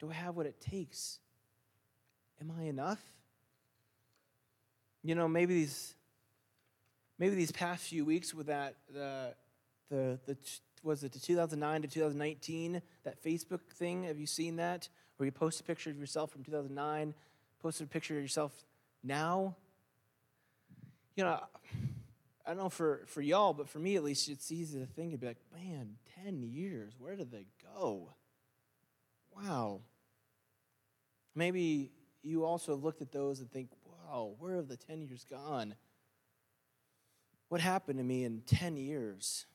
Do 0.00 0.10
I 0.10 0.14
have 0.14 0.34
what 0.36 0.46
it 0.46 0.60
takes? 0.60 1.20
Am 2.40 2.52
I 2.58 2.64
enough? 2.64 3.00
You 5.04 5.14
know, 5.14 5.28
maybe 5.28 5.54
these 5.54 5.94
maybe 7.16 7.36
these 7.36 7.52
past 7.52 7.84
few 7.84 8.04
weeks 8.04 8.34
with 8.34 8.48
that 8.48 8.74
the 8.92 9.34
the, 9.88 10.18
the 10.26 10.36
was 10.82 11.04
it 11.04 11.12
the 11.12 11.20
2009 11.20 11.82
to 11.82 11.88
2019 11.88 12.82
that 13.04 13.22
Facebook 13.22 13.60
thing? 13.72 14.02
Have 14.02 14.18
you 14.18 14.26
seen 14.26 14.56
that? 14.56 14.88
Where 15.16 15.24
you 15.24 15.32
post 15.32 15.60
a 15.60 15.64
picture 15.64 15.90
of 15.90 15.98
yourself 15.98 16.30
from 16.30 16.44
2009, 16.44 17.14
post 17.62 17.80
a 17.80 17.86
picture 17.86 18.16
of 18.16 18.22
yourself 18.22 18.52
now. 19.02 19.56
You 21.14 21.24
know, 21.24 21.40
I 22.44 22.50
don't 22.50 22.58
know 22.58 22.68
for, 22.68 23.02
for 23.06 23.22
y'all, 23.22 23.52
but 23.52 23.68
for 23.68 23.78
me 23.78 23.96
at 23.96 24.04
least, 24.04 24.28
it's 24.28 24.52
easy 24.52 24.78
to 24.78 24.86
think 24.86 25.12
and 25.12 25.20
be 25.20 25.26
like, 25.26 25.40
man, 25.52 25.96
10 26.22 26.42
years, 26.42 26.94
where 26.98 27.16
did 27.16 27.30
they 27.30 27.46
go? 27.74 28.14
Wow. 29.34 29.80
Maybe 31.34 31.92
you 32.22 32.44
also 32.44 32.74
looked 32.76 33.02
at 33.02 33.12
those 33.12 33.40
and 33.40 33.50
think, 33.50 33.70
wow, 33.84 34.34
where 34.38 34.56
have 34.56 34.68
the 34.68 34.76
10 34.76 35.02
years 35.02 35.24
gone? 35.28 35.74
What 37.48 37.60
happened 37.60 37.98
to 37.98 38.04
me 38.04 38.24
in 38.24 38.42
10 38.46 38.76
years? 38.76 39.46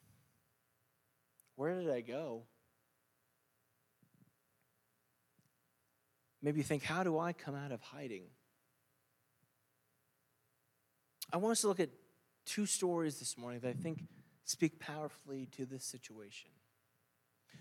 Where 1.56 1.80
did 1.80 1.89
I 1.89 2.01
go? 2.01 2.44
Maybe 6.41 6.57
you 6.57 6.63
think, 6.63 6.83
how 6.83 7.03
do 7.03 7.19
I 7.19 7.33
come 7.33 7.55
out 7.55 7.71
of 7.71 7.81
hiding? 7.81 8.24
I 11.31 11.38
want 11.38 11.53
us 11.53 11.62
to 11.62 11.67
look 11.67 11.79
at 11.79 11.89
two 12.45 12.65
stories 12.65 13.19
this 13.19 13.38
morning 13.38 13.60
that 13.62 13.69
I 13.69 13.74
think 13.74 14.03
speak 14.43 14.79
powerfully 14.79 15.48
to 15.57 15.65
this 15.65 15.86
situation. 15.86 16.50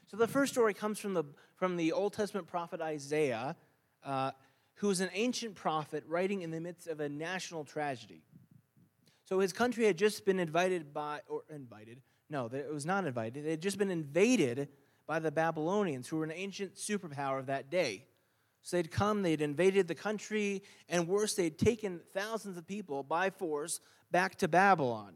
So 0.06 0.16
the 0.16 0.26
first 0.26 0.52
story 0.52 0.75
comes 0.75 0.99
from 0.99 1.14
the, 1.14 1.25
from 1.56 1.76
the 1.76 1.92
Old 1.92 2.14
Testament 2.14 2.49
prophet 2.49 2.80
Isaiah, 2.80 3.54
uh, 4.04 4.32
was 4.82 5.00
an 5.00 5.10
ancient 5.12 5.54
prophet 5.54 6.04
writing 6.08 6.42
in 6.42 6.50
the 6.50 6.60
midst 6.60 6.88
of 6.88 7.00
a 7.00 7.08
national 7.08 7.64
tragedy. 7.64 8.22
So 9.25 9.38
his 9.38 9.52
country 9.52 9.84
had 9.84 9.96
just 9.96 10.25
been 10.25 10.40
invited 10.40 10.92
by, 10.92 11.20
or 11.28 11.42
invited, 11.54 12.00
no, 12.28 12.46
it 12.46 12.72
was 12.72 12.87
not 12.87 13.06
invited. 13.06 13.44
They 13.44 13.50
had 13.50 13.62
just 13.62 13.78
been 13.78 13.90
invaded 13.90 14.68
by 15.06 15.18
the 15.18 15.30
Babylonians, 15.30 16.08
who 16.08 16.16
were 16.16 16.25
an 16.25 16.32
ancient 16.32 16.76
superpower 16.76 17.38
of 17.38 17.46
that 17.46 17.70
day. 17.70 18.06
So 18.62 18.76
they'd 18.76 18.90
come, 18.90 19.22
they'd 19.22 19.40
invaded 19.40 19.88
the 19.88 19.94
country, 19.94 20.62
and 20.88 21.08
worse, 21.08 21.34
they'd 21.34 21.58
taken 21.58 22.00
thousands 22.12 22.56
of 22.56 22.66
people 22.66 23.02
by 23.02 23.30
force 23.30 23.80
back 24.10 24.36
to 24.36 24.48
Babylon. 24.48 25.14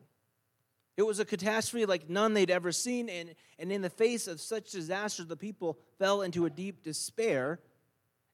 It 0.97 1.03
was 1.03 1.19
a 1.19 1.25
catastrophe 1.25 1.87
like 1.87 2.09
none 2.09 2.35
they'd 2.35 2.51
ever 2.51 2.73
seen, 2.73 3.09
and, 3.09 3.35
and 3.59 3.73
in 3.73 3.83
the 3.83 3.91
face 3.91 4.29
of 4.29 4.41
such 4.41 4.71
disaster, 4.71 5.25
the 5.25 5.37
people 5.37 5.79
fell 5.99 6.23
into 6.23 6.47
a 6.47 6.51
deep 6.51 6.83
despair. 6.83 7.61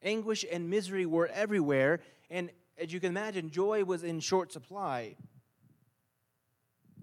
Anguish 0.02 0.44
and 0.50 0.68
misery 0.68 1.06
were 1.06 1.28
everywhere, 1.28 2.00
and 2.30 2.50
as 2.78 2.92
you 2.92 3.00
can 3.00 3.10
imagine, 3.10 3.50
joy 3.50 3.84
was 3.84 4.04
in 4.04 4.20
short 4.20 4.52
supply. 4.52 5.16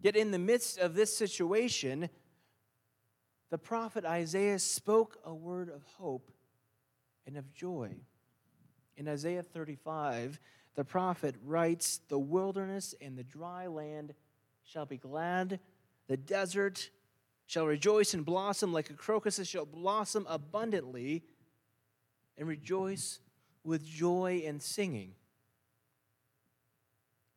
Yet, 0.01 0.15
in 0.15 0.31
the 0.31 0.39
midst 0.39 0.77
of 0.77 0.93
this 0.93 1.15
situation, 1.15 2.09
the 3.49 3.57
prophet 3.57 4.05
Isaiah 4.05 4.59
spoke 4.59 5.17
a 5.25 5.33
word 5.33 5.69
of 5.69 5.83
hope 5.97 6.31
and 7.27 7.37
of 7.37 7.53
joy. 7.53 7.91
In 8.95 9.07
Isaiah 9.07 9.43
35, 9.43 10.39
the 10.75 10.83
prophet 10.83 11.35
writes, 11.43 11.99
The 12.07 12.17
wilderness 12.17 12.95
and 12.99 13.15
the 13.15 13.23
dry 13.23 13.67
land 13.67 14.15
shall 14.63 14.85
be 14.85 14.97
glad, 14.97 15.59
the 16.07 16.17
desert 16.17 16.89
shall 17.45 17.67
rejoice 17.67 18.13
and 18.13 18.25
blossom 18.25 18.73
like 18.73 18.89
a 18.89 18.93
crocus, 18.93 19.37
it 19.37 19.47
shall 19.47 19.65
blossom 19.65 20.25
abundantly 20.29 21.23
and 22.37 22.47
rejoice 22.47 23.19
with 23.63 23.85
joy 23.85 24.43
and 24.45 24.61
singing. 24.61 25.13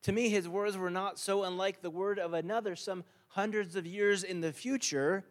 To 0.03 0.13
me, 0.13 0.31
his 0.31 0.49
words 0.49 0.77
were 0.77 0.91
not 0.91 1.19
so 1.19 1.45
unlike 1.45 1.83
the 1.83 1.91
word 1.91 2.19
of 2.19 2.33
another 2.33 2.75
some 2.75 3.05
hundreds 3.29 3.77
of 3.77 3.87
years 3.87 4.25
in 4.25 4.41
the 4.41 4.53
future. 4.53 5.25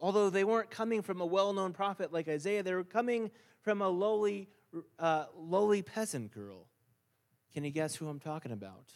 Although 0.00 0.30
they 0.30 0.44
weren't 0.44 0.70
coming 0.70 1.02
from 1.02 1.20
a 1.20 1.26
well 1.26 1.52
known 1.52 1.72
prophet 1.72 2.12
like 2.12 2.28
Isaiah, 2.28 2.62
they 2.62 2.74
were 2.74 2.84
coming 2.84 3.30
from 3.62 3.80
a 3.80 3.88
lowly, 3.88 4.48
uh, 4.98 5.26
lowly 5.36 5.82
peasant 5.82 6.32
girl. 6.32 6.66
Can 7.54 7.64
you 7.64 7.70
guess 7.70 7.96
who 7.96 8.08
I'm 8.08 8.20
talking 8.20 8.52
about? 8.52 8.92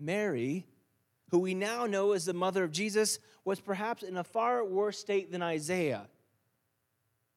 Mary, 0.00 0.66
who 1.30 1.38
we 1.38 1.54
now 1.54 1.86
know 1.86 2.12
as 2.12 2.24
the 2.24 2.34
mother 2.34 2.64
of 2.64 2.72
Jesus, 2.72 3.20
was 3.44 3.60
perhaps 3.60 4.02
in 4.02 4.16
a 4.16 4.24
far 4.24 4.64
worse 4.64 4.98
state 4.98 5.30
than 5.30 5.42
Isaiah. 5.42 6.08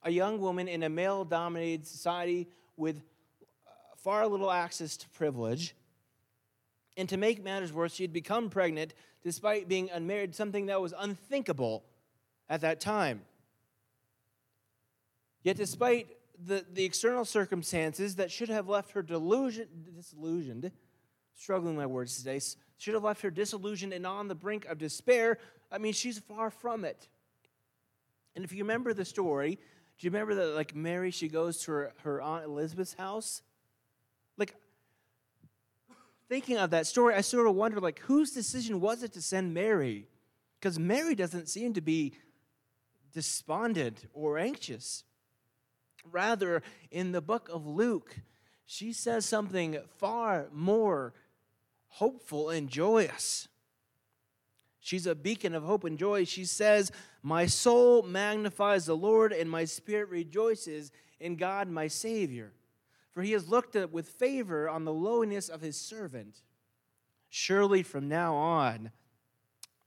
A 0.03 0.09
young 0.09 0.39
woman 0.39 0.67
in 0.67 0.83
a 0.83 0.89
male 0.89 1.24
dominated 1.24 1.86
society 1.86 2.47
with 2.75 2.97
uh, 2.97 3.71
far 3.97 4.27
little 4.27 4.51
access 4.51 4.97
to 4.97 5.09
privilege. 5.09 5.75
And 6.95 7.07
to 7.09 7.17
make 7.17 7.43
matters 7.43 7.71
worse, 7.71 7.93
she 7.93 8.03
had 8.03 8.13
become 8.13 8.50
pregnant 8.50 8.93
despite 9.24 9.67
being 9.67 9.89
unmarried, 9.91 10.33
something 10.33 10.67
that 10.67 10.81
was 10.81 10.93
unthinkable 10.97 11.83
at 12.50 12.62
that 12.62 12.80
time. 12.80 13.22
Yet, 15.44 15.58
despite 15.58 16.08
the, 16.46 16.66
the 16.74 16.84
external 16.84 17.25
circumstances 17.25 18.16
that 18.16 18.32
should 18.32 18.50
have 18.50 18.68
left 18.68 18.92
her 18.92 19.01
delusion, 19.01 19.68
disillusioned, 19.96 20.72
struggling 21.36 21.75
my 21.75 21.86
words 21.86 22.18
today, 22.18 22.39
should 22.77 22.94
have 22.94 23.04
left 23.04 23.22
her 23.22 23.32
disillusioned 23.32 23.94
and 23.94 24.06
on 24.06 24.27
the 24.27 24.36
brink 24.36 24.66
of 24.66 24.77
despair, 24.77 25.38
I 25.72 25.77
mean, 25.77 25.94
she's 25.94 26.20
far 26.20 26.50
from 26.50 26.86
it. 26.86 27.08
And 28.36 28.46
if 28.46 28.51
you 28.51 28.63
remember 28.63 28.94
the 28.94 29.06
story, 29.06 29.56
do 29.56 30.06
you 30.06 30.12
remember 30.12 30.36
that, 30.36 30.56
like, 30.56 30.75
Mary, 30.75 31.12
she 31.12 31.27
goes 31.27 31.60
to 31.63 31.72
her, 31.72 31.94
her 32.04 32.22
Aunt 32.22 32.46
Elizabeth's 32.46 32.94
house? 32.94 33.42
Like, 34.38 34.54
thinking 36.30 36.58
of 36.58 36.70
that 36.70 36.86
story, 36.86 37.16
I 37.16 37.22
sort 37.22 37.48
of 37.48 37.56
wonder, 37.56 37.80
like, 37.80 38.00
whose 38.00 38.32
decision 38.32 38.80
was 38.80 39.01
it 39.01 39.13
to 39.13 39.22
send 39.22 39.54
Mary? 39.54 40.08
Because 40.60 40.77
Mary 40.77 41.16
doesn't 41.16 41.50
seem 41.50 41.74
to 41.74 41.82
be 41.82 42.13
despondent 43.14 44.06
or 44.14 44.38
anxious. 44.38 45.04
Rather, 46.12 46.64
in 46.92 47.12
the 47.12 47.22
book 47.22 47.50
of 47.52 47.66
Luke, 47.66 48.18
she 48.66 48.94
says 48.94 49.26
something 49.26 49.78
far 49.98 50.48
more 50.52 51.14
hopeful 51.88 52.50
and 52.50 52.70
joyous. 52.70 53.48
She's 54.80 55.08
a 55.08 55.16
beacon 55.16 55.54
of 55.54 55.64
hope 55.64 55.84
and 55.84 55.98
joy. 55.98 56.24
She 56.24 56.46
says, 56.46 56.92
My 57.22 57.46
soul 57.46 58.04
magnifies 58.04 58.86
the 58.86 58.96
Lord, 58.96 59.34
and 59.34 59.50
my 59.50 59.66
spirit 59.66 60.10
rejoices 60.10 60.92
in 61.20 61.36
God 61.36 61.70
my 61.70 61.88
Savior 61.88 62.54
for 63.18 63.24
he 63.24 63.32
has 63.32 63.50
looked 63.50 63.76
with 63.92 64.08
favor 64.08 64.70
on 64.70 64.86
the 64.86 64.94
lowliness 64.94 65.50
of 65.50 65.60
his 65.60 65.76
servant. 65.76 66.44
Surely 67.30 67.82
from 67.82 68.08
now 68.08 68.36
on, 68.36 68.92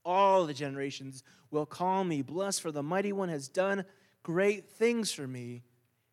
all 0.05 0.47
the 0.47 0.55
generations 0.55 1.23
will 1.51 1.67
call 1.67 2.05
me 2.05 2.23
blessed, 2.23 2.63
for 2.63 2.73
the 2.73 2.83
mighty 2.83 3.13
one 3.13 3.29
has 3.29 3.49
done 3.49 3.85
great 4.23 4.69
things 4.69 5.13
for 5.13 5.27
me, 5.27 5.63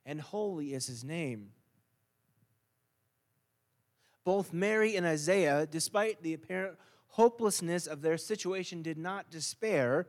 and 0.05 0.21
holy 0.21 0.73
is 0.73 0.87
his 0.87 1.03
name. 1.03 1.49
Both 4.23 4.51
Mary 4.51 4.95
and 4.95 5.05
Isaiah, 5.05 5.67
despite 5.69 6.21
the 6.21 6.33
apparent 6.33 6.77
hopelessness 7.07 7.87
of 7.87 8.01
their 8.01 8.17
situation, 8.17 8.81
did 8.81 8.97
not 8.97 9.31
despair, 9.31 10.07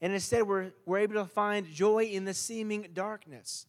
and 0.00 0.12
instead 0.12 0.46
were, 0.46 0.72
were 0.86 0.98
able 0.98 1.14
to 1.14 1.26
find 1.26 1.66
joy 1.66 2.04
in 2.04 2.24
the 2.24 2.34
seeming 2.34 2.88
darkness. 2.92 3.66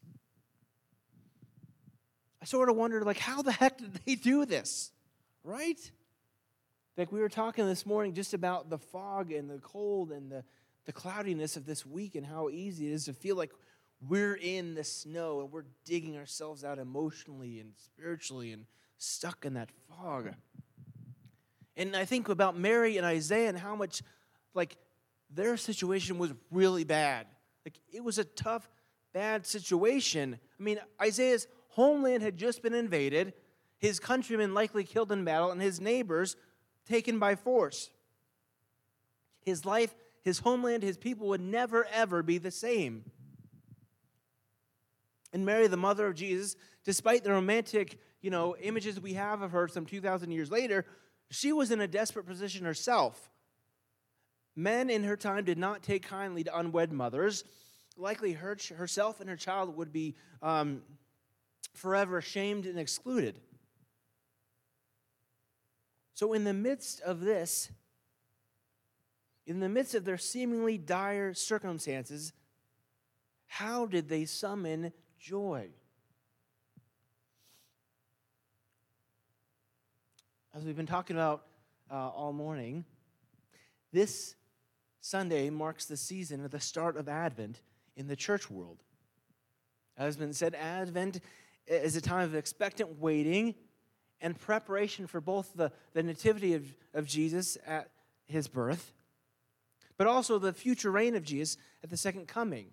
I 2.41 2.45
sort 2.45 2.69
of 2.69 2.75
wondered, 2.75 3.03
like, 3.03 3.19
how 3.19 3.41
the 3.41 3.51
heck 3.51 3.77
did 3.77 3.99
they 4.05 4.15
do 4.15 4.45
this? 4.45 4.91
Right? 5.43 5.91
Like, 6.97 7.11
we 7.11 7.21
were 7.21 7.29
talking 7.29 7.65
this 7.65 7.85
morning 7.85 8.13
just 8.13 8.33
about 8.33 8.69
the 8.69 8.77
fog 8.77 9.31
and 9.31 9.49
the 9.49 9.59
cold 9.59 10.11
and 10.11 10.31
the, 10.31 10.43
the 10.85 10.91
cloudiness 10.91 11.55
of 11.55 11.65
this 11.65 11.85
week 11.85 12.15
and 12.15 12.25
how 12.25 12.49
easy 12.49 12.87
it 12.87 12.93
is 12.93 13.05
to 13.05 13.13
feel 13.13 13.37
like 13.37 13.51
we're 14.07 14.35
in 14.35 14.75
the 14.75 14.83
snow 14.83 15.39
and 15.41 15.51
we're 15.51 15.65
digging 15.85 16.17
ourselves 16.17 16.63
out 16.63 16.79
emotionally 16.79 17.59
and 17.59 17.71
spiritually 17.77 18.51
and 18.51 18.65
stuck 18.97 19.45
in 19.45 19.53
that 19.53 19.69
fog. 19.87 20.33
And 21.77 21.95
I 21.95 22.03
think 22.03 22.27
about 22.27 22.57
Mary 22.57 22.97
and 22.97 23.05
Isaiah 23.05 23.47
and 23.47 23.57
how 23.57 23.75
much, 23.75 24.01
like, 24.53 24.75
their 25.33 25.55
situation 25.55 26.17
was 26.17 26.33
really 26.51 26.83
bad. 26.83 27.25
Like, 27.65 27.79
it 27.91 28.03
was 28.03 28.17
a 28.17 28.25
tough, 28.25 28.69
bad 29.13 29.47
situation. 29.47 30.37
I 30.59 30.63
mean, 30.63 30.79
Isaiah's 31.01 31.47
homeland 31.69 32.21
had 32.21 32.35
just 32.35 32.61
been 32.61 32.73
invaded, 32.73 33.33
his 33.77 33.97
countrymen 33.97 34.53
likely 34.53 34.83
killed 34.83 35.11
in 35.11 35.23
battle, 35.23 35.51
and 35.51 35.61
his 35.61 35.79
neighbors 35.79 36.35
taken 36.91 37.19
by 37.19 37.35
force. 37.35 37.89
His 39.41 39.65
life, 39.65 39.95
his 40.23 40.39
homeland, 40.39 40.83
his 40.83 40.97
people 40.97 41.29
would 41.29 41.41
never, 41.41 41.85
ever 41.85 42.21
be 42.21 42.37
the 42.37 42.51
same. 42.51 43.05
And 45.33 45.45
Mary, 45.45 45.67
the 45.67 45.77
mother 45.77 46.07
of 46.07 46.15
Jesus, 46.15 46.57
despite 46.83 47.23
the 47.23 47.31
romantic, 47.31 47.97
you 48.21 48.29
know, 48.29 48.57
images 48.57 48.99
we 48.99 49.13
have 49.13 49.41
of 49.41 49.51
her 49.51 49.69
some 49.69 49.85
2,000 49.85 50.31
years 50.31 50.51
later, 50.51 50.85
she 51.29 51.53
was 51.53 51.71
in 51.71 51.79
a 51.79 51.87
desperate 51.87 52.25
position 52.25 52.65
herself. 52.65 53.29
Men 54.53 54.89
in 54.89 55.05
her 55.05 55.15
time 55.15 55.45
did 55.45 55.57
not 55.57 55.81
take 55.81 56.03
kindly 56.03 56.43
to 56.43 56.57
unwed 56.57 56.91
mothers. 56.91 57.45
Likely 57.95 58.33
her, 58.33 58.57
herself 58.75 59.21
and 59.21 59.29
her 59.29 59.37
child 59.37 59.77
would 59.77 59.93
be 59.93 60.15
um, 60.41 60.81
forever 61.73 62.19
shamed 62.21 62.65
and 62.65 62.77
excluded. 62.77 63.39
So, 66.13 66.33
in 66.33 66.43
the 66.43 66.53
midst 66.53 67.01
of 67.01 67.21
this, 67.21 67.71
in 69.45 69.59
the 69.59 69.69
midst 69.69 69.95
of 69.95 70.05
their 70.05 70.17
seemingly 70.17 70.77
dire 70.77 71.33
circumstances, 71.33 72.33
how 73.47 73.85
did 73.85 74.07
they 74.07 74.25
summon 74.25 74.93
joy? 75.19 75.69
As 80.53 80.63
we've 80.63 80.75
been 80.75 80.85
talking 80.85 81.15
about 81.15 81.43
uh, 81.89 82.09
all 82.09 82.33
morning, 82.33 82.85
this 83.93 84.35
Sunday 84.99 85.49
marks 85.49 85.85
the 85.85 85.97
season 85.97 86.45
of 86.45 86.51
the 86.51 86.59
start 86.59 86.97
of 86.97 87.09
Advent 87.09 87.61
in 87.95 88.07
the 88.07 88.15
church 88.15 88.51
world. 88.51 88.83
As 89.97 90.05
has 90.05 90.17
been 90.17 90.33
said, 90.33 90.55
Advent 90.55 91.19
is 91.67 91.95
a 91.95 92.01
time 92.01 92.25
of 92.25 92.35
expectant 92.35 92.99
waiting 92.99 93.55
and 94.21 94.39
preparation 94.39 95.07
for 95.07 95.19
both 95.19 95.53
the, 95.55 95.71
the 95.93 96.03
nativity 96.03 96.53
of, 96.53 96.73
of 96.93 97.05
Jesus 97.05 97.57
at 97.65 97.89
his 98.27 98.47
birth, 98.47 98.93
but 99.97 100.07
also 100.07 100.39
the 100.39 100.53
future 100.53 100.91
reign 100.91 101.15
of 101.15 101.23
Jesus 101.23 101.57
at 101.83 101.89
the 101.89 101.97
second 101.97 102.27
coming. 102.27 102.67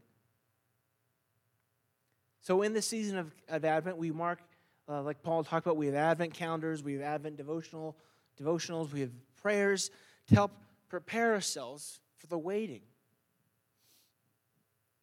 So, 2.42 2.62
in 2.62 2.72
the 2.72 2.82
season 2.82 3.18
of, 3.18 3.34
of 3.48 3.64
Advent, 3.64 3.96
we 3.96 4.10
mark, 4.10 4.40
uh, 4.88 5.02
like 5.02 5.22
Paul 5.22 5.44
talked 5.44 5.66
about, 5.66 5.76
we 5.76 5.86
have 5.86 5.94
Advent 5.94 6.34
calendars, 6.34 6.82
we 6.82 6.94
have 6.94 7.02
Advent 7.02 7.36
devotional 7.36 7.96
devotionals, 8.40 8.92
we 8.92 9.00
have 9.00 9.10
prayers 9.42 9.90
to 10.28 10.34
help 10.34 10.52
prepare 10.88 11.34
ourselves 11.34 12.00
for 12.16 12.26
the 12.26 12.38
waiting. 12.38 12.82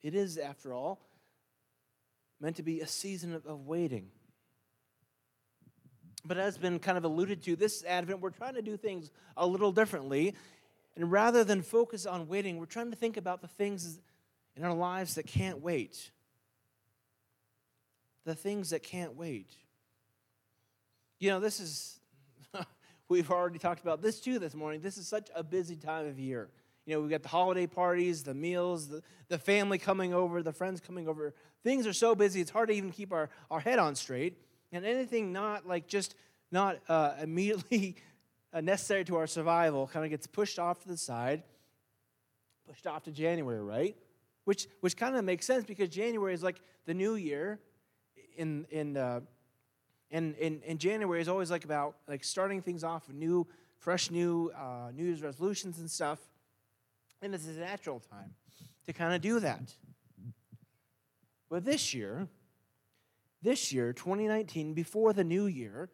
It 0.02 0.16
is, 0.16 0.38
after 0.38 0.74
all, 0.74 1.00
meant 2.40 2.56
to 2.58 2.64
be 2.64 2.82
a 2.82 2.88
season 2.88 3.34
of, 3.34 3.46
of 3.46 3.66
waiting. 3.66 4.10
But 6.26 6.38
as 6.38 6.58
been 6.58 6.80
kind 6.80 6.98
of 6.98 7.04
alluded 7.04 7.44
to, 7.44 7.56
this 7.56 7.84
Advent, 7.86 8.20
we're 8.20 8.32
trying 8.32 8.56
to 8.56 8.62
do 8.62 8.76
things 8.78 9.12
a 9.38 9.46
little 9.46 9.72
differently. 9.72 10.34
And 10.96 11.12
rather 11.12 11.44
than 11.44 11.62
focus 11.62 12.06
on 12.06 12.28
waiting, 12.28 12.58
we're 12.58 12.66
trying 12.66 12.90
to 12.90 12.96
think 12.96 13.16
about 13.18 13.42
the 13.42 13.48
things 13.48 14.00
in 14.56 14.64
our 14.64 14.74
lives 14.74 15.16
that 15.16 15.28
can't 15.28 15.62
wait. 15.62 16.10
The 18.24 18.34
things 18.34 18.72
that 18.72 18.82
can't 18.82 19.16
wait. 19.16 19.52
You 21.20 21.30
know, 21.30 21.40
this 21.40 21.60
is, 21.60 22.00
we've 23.10 23.30
already 23.30 23.60
talked 23.60 23.82
about 23.82 24.02
this 24.02 24.20
too 24.20 24.40
this 24.40 24.56
morning. 24.56 24.82
This 24.82 24.98
is 24.98 25.08
such 25.08 25.30
a 25.36 25.44
busy 25.44 25.76
time 25.76 26.08
of 26.08 26.18
year. 26.18 26.50
You 26.86 26.96
know, 26.96 27.02
we've 27.02 27.10
got 27.10 27.24
the 27.24 27.30
holiday 27.30 27.68
parties, 27.68 28.24
the 28.24 28.34
meals, 28.34 28.88
the, 28.88 29.02
the 29.28 29.38
family 29.38 29.78
coming 29.78 30.14
over, 30.14 30.42
the 30.42 30.54
friends 30.54 30.80
coming 30.80 31.08
over. 31.08 31.34
Things 31.64 31.88
are 31.88 31.94
so 31.94 32.16
busy, 32.16 32.42
it's 32.42 32.52
hard 32.52 32.70
to 32.70 32.76
even 32.76 32.92
keep 32.92 33.12
our, 33.12 33.30
our 33.50 33.60
head 33.60 33.80
on 33.80 33.96
straight. 33.96 34.38
And 34.76 34.86
anything 34.86 35.32
not 35.32 35.66
like 35.66 35.88
just 35.88 36.16
not 36.52 36.80
uh, 36.90 37.14
immediately 37.22 37.96
uh, 38.54 38.62
necessary 38.62 39.06
to 39.06 39.16
our 39.18 39.28
survival 39.28 39.88
kind 39.88 40.06
of 40.06 40.12
gets 40.12 40.28
pushed 40.28 40.60
off 40.60 40.82
to 40.82 40.88
the 40.88 40.98
side, 40.98 41.44
pushed 42.68 42.86
off 42.86 43.04
to 43.04 43.12
January, 43.12 43.62
right? 43.62 43.96
Which, 44.44 44.68
which 44.82 44.96
kind 44.98 45.16
of 45.16 45.24
makes 45.24 45.46
sense 45.46 45.64
because 45.66 45.90
January 45.90 46.34
is 46.34 46.44
like 46.44 46.62
the 46.86 46.94
new 46.94 47.16
year. 47.16 47.60
In, 48.38 48.66
in, 48.70 48.98
uh, 48.98 49.22
and, 50.12 50.36
in, 50.36 50.62
in 50.64 50.78
January 50.78 51.22
is 51.22 51.30
always 51.30 51.50
like 51.50 51.64
about 51.64 51.96
like 52.08 52.24
starting 52.24 52.62
things 52.62 52.84
off 52.84 53.08
with 53.08 53.16
new, 53.16 53.48
fresh 53.78 54.12
new 54.12 54.52
uh, 54.56 54.92
New 54.94 55.06
Year's 55.06 55.22
resolutions 55.22 55.80
and 55.80 55.90
stuff. 55.90 56.20
And 57.22 57.34
it's 57.34 57.48
a 57.48 57.52
natural 57.52 58.02
time 58.12 58.36
to 58.86 58.94
kind 58.94 59.16
of 59.16 59.22
do 59.22 59.40
that. 59.40 59.74
But 61.50 61.64
this 61.64 61.94
year, 61.94 62.28
this 63.46 63.72
year, 63.72 63.94
2019, 63.94 64.74
before 64.74 65.14
the 65.14 65.24
new 65.24 65.46
year, 65.46 65.90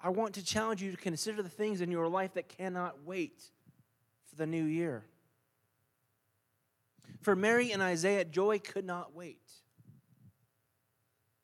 I 0.00 0.08
want 0.10 0.34
to 0.34 0.44
challenge 0.44 0.82
you 0.82 0.90
to 0.90 0.96
consider 0.96 1.42
the 1.42 1.48
things 1.48 1.80
in 1.80 1.90
your 1.92 2.08
life 2.08 2.34
that 2.34 2.48
cannot 2.48 3.04
wait 3.04 3.40
for 4.28 4.36
the 4.36 4.46
new 4.46 4.64
year. 4.64 5.04
For 7.20 7.36
Mary 7.36 7.70
and 7.70 7.80
Isaiah, 7.80 8.24
joy 8.24 8.58
could 8.58 8.84
not 8.84 9.14
wait. 9.14 9.40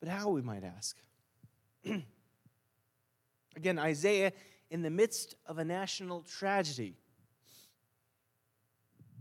But 0.01 0.09
how, 0.09 0.29
we 0.29 0.41
might 0.41 0.63
ask? 0.63 0.97
Again, 3.55 3.79
Isaiah, 3.79 4.33
in 4.69 4.81
the 4.81 4.89
midst 4.89 5.35
of 5.45 5.57
a 5.57 5.63
national 5.63 6.23
tragedy. 6.23 6.97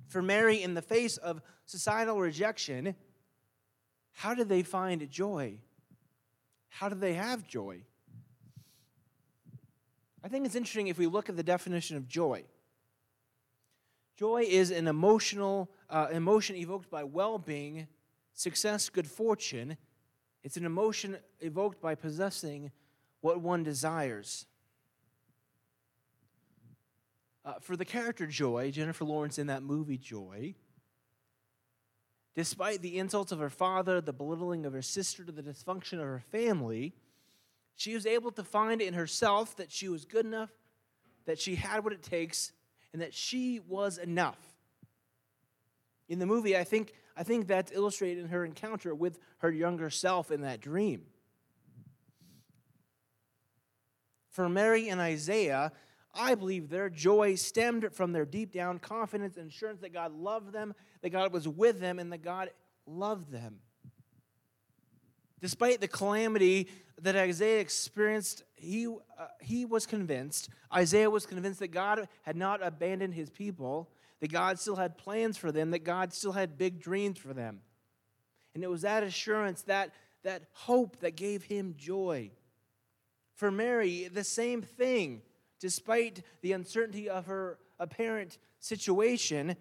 For 0.09 0.21
Mary, 0.21 0.63
in 0.63 0.75
the 0.75 0.83
face 0.83 1.17
of 1.17 1.41
societal 1.65 2.19
rejection, 2.19 2.97
how 4.13 4.35
did 4.35 4.49
they 4.49 4.63
find 4.65 5.09
joy? 5.11 5.59
How 6.77 6.91
do 6.91 6.95
they 6.95 7.15
have 7.15 7.49
joy? 7.49 7.81
I 10.23 10.29
think 10.29 10.45
it's 10.45 10.55
interesting 10.55 10.89
if 10.89 10.99
we 10.99 11.07
look 11.07 11.31
at 11.31 11.37
the 11.37 11.43
definition 11.43 11.97
of 11.97 12.07
joy. 12.07 12.45
Joy 14.19 14.45
is 14.47 14.71
an 14.71 14.87
emotional 14.87 15.71
uh, 15.89 16.09
emotion 16.13 16.55
evoked 16.55 16.91
by 16.91 17.03
well-being, 17.03 17.87
success, 18.35 18.91
good 18.91 19.07
fortune. 19.07 19.79
It's 20.43 20.59
an 20.59 20.67
emotion 20.67 21.17
evoked 21.41 21.81
by 21.81 21.95
possessing 21.95 22.71
what 23.23 23.41
one 23.41 23.63
desires. 23.63 24.45
Uh, 27.43 27.55
for 27.63 27.75
the 27.75 27.87
character 27.87 28.27
Joy, 28.27 28.71
Jennifer 28.71 29.07
Lawrence 29.07 29.39
in 29.39 29.47
that 29.47 29.63
movie 29.63 29.97
Joy, 29.97 30.55
Despite 32.37 32.83
the 32.83 32.99
insults 32.99 33.33
of 33.33 33.39
her 33.39 33.49
father, 33.49 34.03
the 34.03 34.13
belittling 34.13 34.67
of 34.67 34.75
her 34.75 34.83
sister, 34.83 35.25
the 35.25 35.43
dysfunction 35.43 35.95
of 35.95 36.05
her 36.05 36.23
family, 36.31 36.93
she 37.77 37.95
was 37.95 38.05
able 38.05 38.31
to 38.33 38.45
find 38.45 38.83
in 38.83 38.93
herself 38.93 39.57
that 39.57 39.73
she 39.73 39.89
was 39.89 40.05
good 40.05 40.27
enough, 40.27 40.51
that 41.25 41.41
she 41.41 41.55
had 41.55 41.83
what 41.83 41.95
it 41.95 42.03
takes, 42.03 42.53
and 42.93 43.01
that 43.01 43.15
she 43.15 43.61
was 43.61 43.97
enough. 43.97 44.39
In 46.11 46.19
the 46.19 46.27
movie, 46.27 46.57
I 46.57 46.65
think, 46.65 46.93
I 47.17 47.23
think 47.23 47.47
that's 47.47 47.73
illustrated 47.73 48.23
in 48.25 48.29
her 48.29 48.45
encounter 48.45 48.95
with 48.95 49.19
her 49.39 49.51
younger 49.51 49.89
self 49.89 50.31
in 50.31 50.43
that 50.43 50.61
dream. 50.61 51.07
For 54.29 54.47
Mary 54.47 54.91
and 54.91 55.01
Isaiah, 55.01 55.73
I 56.17 56.35
believe 56.35 56.69
their 56.69 56.89
joy 56.89 57.35
stemmed 57.35 57.93
from 57.93 58.13
their 58.13 58.25
deep 58.25 58.53
down 58.53 58.79
confidence 58.79 59.37
and 59.37 59.51
assurance 59.51 59.81
that 59.81 59.93
God 59.93 60.13
loved 60.13 60.53
them, 60.53 60.75
that 61.03 61.11
God 61.11 61.33
was 61.33 61.47
with 61.47 61.81
them, 61.81 61.99
and 61.99 62.13
that 62.13 62.23
God 62.23 62.51
loved 62.87 63.31
them. 63.31 63.61
Despite 65.41 65.81
the 65.81 65.89
calamity 65.89 66.69
that 67.03 67.15
Isaiah 67.15 67.61
experienced, 67.61 68.43
he, 68.55 68.87
uh, 68.87 69.27
he 69.41 69.65
was 69.65 69.87
convinced, 69.87 70.49
Isaiah 70.75 71.11
was 71.11 71.27
convinced 71.27 71.61
that 71.61 71.69
God 71.69 72.09
had 72.23 72.37
not 72.37 72.65
abandoned 72.67 73.15
his 73.15 73.29
people, 73.29 73.91
that 74.21 74.33
God 74.33 74.59
still 74.59 74.77
had 74.77 74.97
plans 74.97 75.37
for 75.37 75.53
them, 75.53 75.71
that 75.73 75.85
God 75.85 76.13
still 76.15 76.33
had 76.33 76.57
big 76.57 76.81
dreams 76.81 77.19
for 77.19 77.35
them. 77.35 77.61
And 78.55 78.65
it 78.65 78.71
was 78.71 78.83
that 78.83 79.03
assurance, 79.03 79.63
that, 79.63 79.93
that 80.23 80.45
hope 80.53 81.01
that 81.01 81.17
gave 81.17 81.43
him 81.43 81.75
joy. 81.77 82.31
For 83.35 83.51
Mary, 83.51 84.09
the 84.09 84.25
same 84.25 84.63
thing. 84.63 85.21
Despite 85.61 86.23
the 86.43 86.53
uncertainty 86.53 87.09
of 87.09 87.27
her 87.27 87.59
apparent 87.79 88.39
situation, 88.59 89.57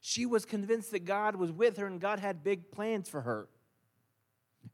she 0.00 0.26
was 0.26 0.44
convinced 0.44 0.90
that 0.92 1.04
God 1.04 1.36
was 1.36 1.52
with 1.52 1.76
her 1.76 1.86
and 1.86 2.00
God 2.00 2.18
had 2.18 2.44
big 2.44 2.70
plans 2.70 3.08
for 3.08 3.22
her. 3.22 3.48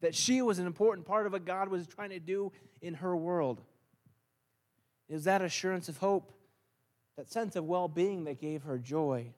That 0.00 0.14
she 0.14 0.42
was 0.42 0.58
an 0.58 0.66
important 0.66 1.06
part 1.06 1.26
of 1.26 1.32
what 1.32 1.44
God 1.44 1.68
was 1.68 1.86
trying 1.86 2.10
to 2.10 2.20
do 2.20 2.52
in 2.80 2.94
her 2.94 3.16
world. 3.16 3.62
It 5.08 5.14
was 5.14 5.24
that 5.24 5.42
assurance 5.42 5.88
of 5.88 5.98
hope, 5.98 6.32
that 7.16 7.30
sense 7.30 7.56
of 7.56 7.64
well 7.64 7.88
being 7.88 8.24
that 8.24 8.40
gave 8.40 8.62
her 8.64 8.78
joy. 8.78 9.32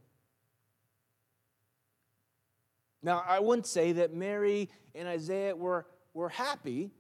Now, 3.02 3.24
I 3.26 3.38
wouldn't 3.38 3.66
say 3.66 3.92
that 3.92 4.12
Mary 4.12 4.68
and 4.94 5.08
Isaiah 5.08 5.56
were, 5.56 5.86
were 6.12 6.28
happy 6.28 6.90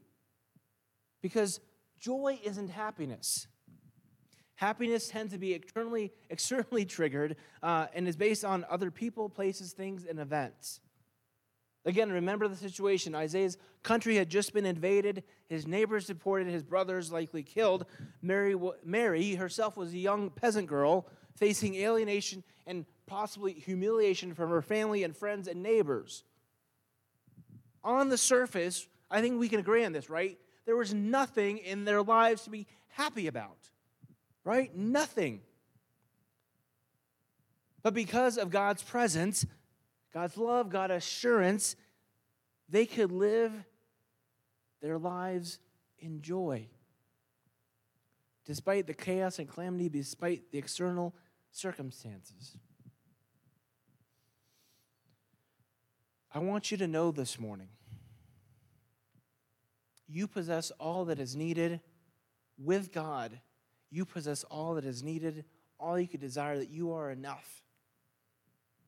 because 1.20 1.60
joy 1.98 2.38
isn't 2.42 2.68
happiness. 2.68 3.46
Happiness 4.60 5.08
tends 5.08 5.32
to 5.32 5.38
be 5.38 5.54
externally, 5.54 6.12
externally 6.28 6.84
triggered 6.84 7.36
uh, 7.62 7.86
and 7.94 8.06
is 8.06 8.14
based 8.14 8.44
on 8.44 8.66
other 8.68 8.90
people, 8.90 9.30
places, 9.30 9.72
things, 9.72 10.04
and 10.04 10.20
events. 10.20 10.80
Again, 11.86 12.12
remember 12.12 12.46
the 12.46 12.56
situation. 12.56 13.14
Isaiah's 13.14 13.56
country 13.82 14.16
had 14.16 14.28
just 14.28 14.52
been 14.52 14.66
invaded, 14.66 15.24
his 15.48 15.66
neighbors 15.66 16.06
deported, 16.06 16.48
his 16.48 16.62
brothers 16.62 17.10
likely 17.10 17.42
killed. 17.42 17.86
Mary, 18.20 18.54
Mary 18.84 19.34
herself 19.34 19.78
was 19.78 19.94
a 19.94 19.98
young 19.98 20.28
peasant 20.28 20.66
girl 20.66 21.06
facing 21.36 21.74
alienation 21.76 22.44
and 22.66 22.84
possibly 23.06 23.54
humiliation 23.54 24.34
from 24.34 24.50
her 24.50 24.60
family 24.60 25.04
and 25.04 25.16
friends 25.16 25.48
and 25.48 25.62
neighbors. 25.62 26.22
On 27.82 28.10
the 28.10 28.18
surface, 28.18 28.86
I 29.10 29.22
think 29.22 29.40
we 29.40 29.48
can 29.48 29.58
agree 29.60 29.86
on 29.86 29.92
this, 29.92 30.10
right? 30.10 30.38
There 30.66 30.76
was 30.76 30.92
nothing 30.92 31.56
in 31.56 31.86
their 31.86 32.02
lives 32.02 32.42
to 32.42 32.50
be 32.50 32.66
happy 32.88 33.26
about 33.26 33.70
right? 34.44 34.74
Nothing. 34.76 35.40
But 37.82 37.94
because 37.94 38.36
of 38.36 38.50
God's 38.50 38.82
presence, 38.82 39.46
God's 40.12 40.36
love, 40.36 40.70
God's 40.70 40.94
assurance, 40.94 41.76
they 42.68 42.86
could 42.86 43.12
live 43.12 43.52
their 44.82 44.98
lives 44.98 45.58
in 45.98 46.20
joy. 46.20 46.66
Despite 48.46 48.86
the 48.86 48.94
chaos 48.94 49.38
and 49.38 49.48
calamity, 49.48 49.88
despite 49.88 50.50
the 50.50 50.58
external 50.58 51.14
circumstances. 51.52 52.56
I 56.32 56.38
want 56.38 56.70
you 56.70 56.76
to 56.78 56.86
know 56.86 57.10
this 57.10 57.38
morning 57.38 57.68
you 60.06 60.26
possess 60.26 60.70
all 60.72 61.04
that 61.06 61.20
is 61.20 61.36
needed 61.36 61.80
with 62.58 62.92
God 62.92 63.40
you 63.90 64.04
possess 64.04 64.44
all 64.44 64.74
that 64.74 64.84
is 64.84 65.02
needed, 65.02 65.44
all 65.78 65.98
you 65.98 66.06
could 66.06 66.20
desire, 66.20 66.58
that 66.58 66.70
you 66.70 66.92
are 66.92 67.10
enough. 67.10 67.62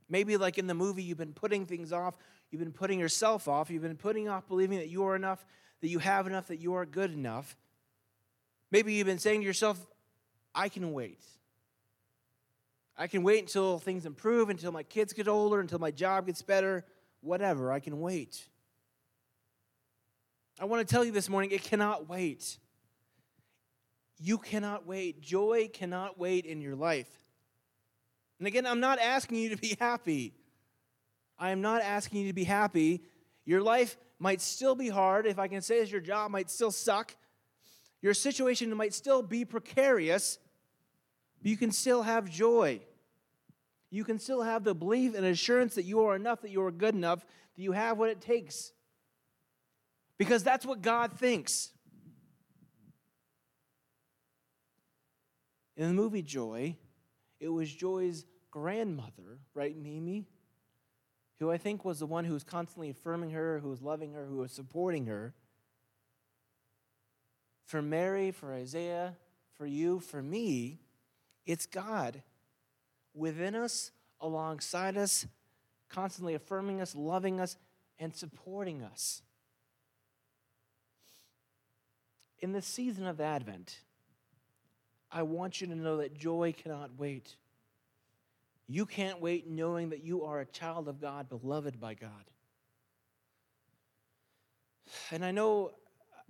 Maybe, 0.08 0.36
like 0.36 0.58
in 0.58 0.66
the 0.66 0.74
movie, 0.74 1.02
you've 1.02 1.18
been 1.18 1.32
putting 1.32 1.66
things 1.66 1.92
off, 1.92 2.16
you've 2.50 2.60
been 2.60 2.72
putting 2.72 3.00
yourself 3.00 3.48
off, 3.48 3.70
you've 3.70 3.82
been 3.82 3.96
putting 3.96 4.28
off 4.28 4.46
believing 4.46 4.78
that 4.78 4.88
you 4.88 5.04
are 5.04 5.16
enough, 5.16 5.44
that 5.80 5.88
you 5.88 5.98
have 5.98 6.26
enough, 6.26 6.48
that 6.48 6.58
you 6.58 6.74
are 6.74 6.86
good 6.86 7.12
enough. 7.12 7.56
Maybe 8.70 8.94
you've 8.94 9.06
been 9.06 9.18
saying 9.18 9.40
to 9.40 9.46
yourself, 9.46 9.84
I 10.54 10.68
can 10.68 10.92
wait. 10.92 11.22
I 12.96 13.06
can 13.06 13.22
wait 13.22 13.40
until 13.40 13.78
things 13.78 14.06
improve, 14.06 14.50
until 14.50 14.70
my 14.70 14.82
kids 14.82 15.12
get 15.12 15.28
older, 15.28 15.60
until 15.60 15.78
my 15.78 15.90
job 15.90 16.26
gets 16.26 16.42
better, 16.42 16.84
whatever. 17.20 17.72
I 17.72 17.80
can 17.80 18.00
wait. 18.00 18.46
I 20.60 20.66
want 20.66 20.86
to 20.86 20.94
tell 20.94 21.04
you 21.04 21.10
this 21.10 21.28
morning, 21.28 21.50
it 21.50 21.62
cannot 21.62 22.08
wait. 22.08 22.58
You 24.24 24.38
cannot 24.38 24.86
wait. 24.86 25.20
Joy 25.20 25.68
cannot 25.72 26.16
wait 26.16 26.46
in 26.46 26.60
your 26.60 26.76
life. 26.76 27.08
And 28.38 28.46
again, 28.46 28.66
I'm 28.66 28.78
not 28.78 29.00
asking 29.00 29.38
you 29.38 29.48
to 29.48 29.56
be 29.56 29.76
happy. 29.80 30.32
I 31.40 31.50
am 31.50 31.60
not 31.60 31.82
asking 31.82 32.22
you 32.22 32.28
to 32.28 32.32
be 32.32 32.44
happy. 32.44 33.02
Your 33.44 33.60
life 33.60 33.96
might 34.20 34.40
still 34.40 34.76
be 34.76 34.88
hard. 34.88 35.26
If 35.26 35.40
I 35.40 35.48
can 35.48 35.60
say 35.60 35.80
as 35.80 35.90
your 35.90 36.00
job 36.00 36.30
might 36.30 36.50
still 36.50 36.70
suck. 36.70 37.16
Your 38.00 38.14
situation 38.14 38.74
might 38.76 38.94
still 38.94 39.22
be 39.22 39.44
precarious. 39.44 40.38
But 41.42 41.50
you 41.50 41.56
can 41.56 41.72
still 41.72 42.02
have 42.02 42.30
joy. 42.30 42.80
You 43.90 44.04
can 44.04 44.20
still 44.20 44.42
have 44.42 44.62
the 44.62 44.74
belief 44.74 45.16
and 45.16 45.26
assurance 45.26 45.74
that 45.74 45.84
you 45.84 46.04
are 46.04 46.14
enough, 46.14 46.42
that 46.42 46.52
you 46.52 46.62
are 46.62 46.70
good 46.70 46.94
enough, 46.94 47.26
that 47.56 47.62
you 47.62 47.72
have 47.72 47.98
what 47.98 48.08
it 48.08 48.20
takes. 48.20 48.72
Because 50.16 50.44
that's 50.44 50.64
what 50.64 50.80
God 50.80 51.12
thinks. 51.12 51.72
In 55.76 55.88
the 55.88 55.94
movie 55.94 56.22
Joy, 56.22 56.76
it 57.40 57.48
was 57.48 57.72
Joy's 57.72 58.24
grandmother, 58.50 59.38
right, 59.54 59.76
Mimi? 59.76 60.26
Who 61.40 61.50
I 61.50 61.58
think 61.58 61.84
was 61.84 61.98
the 61.98 62.06
one 62.06 62.24
who 62.24 62.34
was 62.34 62.44
constantly 62.44 62.90
affirming 62.90 63.30
her, 63.30 63.58
who 63.58 63.70
was 63.70 63.82
loving 63.82 64.12
her, 64.12 64.26
who 64.26 64.36
was 64.36 64.52
supporting 64.52 65.06
her. 65.06 65.34
For 67.64 67.82
Mary, 67.82 68.30
for 68.30 68.52
Isaiah, 68.52 69.16
for 69.54 69.66
you, 69.66 69.98
for 69.98 70.22
me, 70.22 70.80
it's 71.46 71.66
God 71.66 72.22
within 73.14 73.54
us, 73.54 73.90
alongside 74.20 74.96
us, 74.96 75.26
constantly 75.88 76.34
affirming 76.34 76.80
us, 76.80 76.94
loving 76.94 77.40
us, 77.40 77.56
and 77.98 78.14
supporting 78.14 78.82
us. 78.82 79.22
In 82.38 82.52
the 82.52 82.62
season 82.62 83.06
of 83.06 83.20
Advent, 83.20 83.80
I 85.12 85.22
want 85.22 85.60
you 85.60 85.66
to 85.66 85.74
know 85.74 85.98
that 85.98 86.16
joy 86.16 86.54
cannot 86.56 86.90
wait. 86.96 87.36
You 88.66 88.86
can't 88.86 89.20
wait 89.20 89.46
knowing 89.48 89.90
that 89.90 90.02
you 90.02 90.24
are 90.24 90.40
a 90.40 90.46
child 90.46 90.88
of 90.88 91.00
God, 91.00 91.28
beloved 91.28 91.78
by 91.78 91.94
God. 91.94 92.24
And 95.10 95.24
I 95.24 95.30
know, 95.30 95.72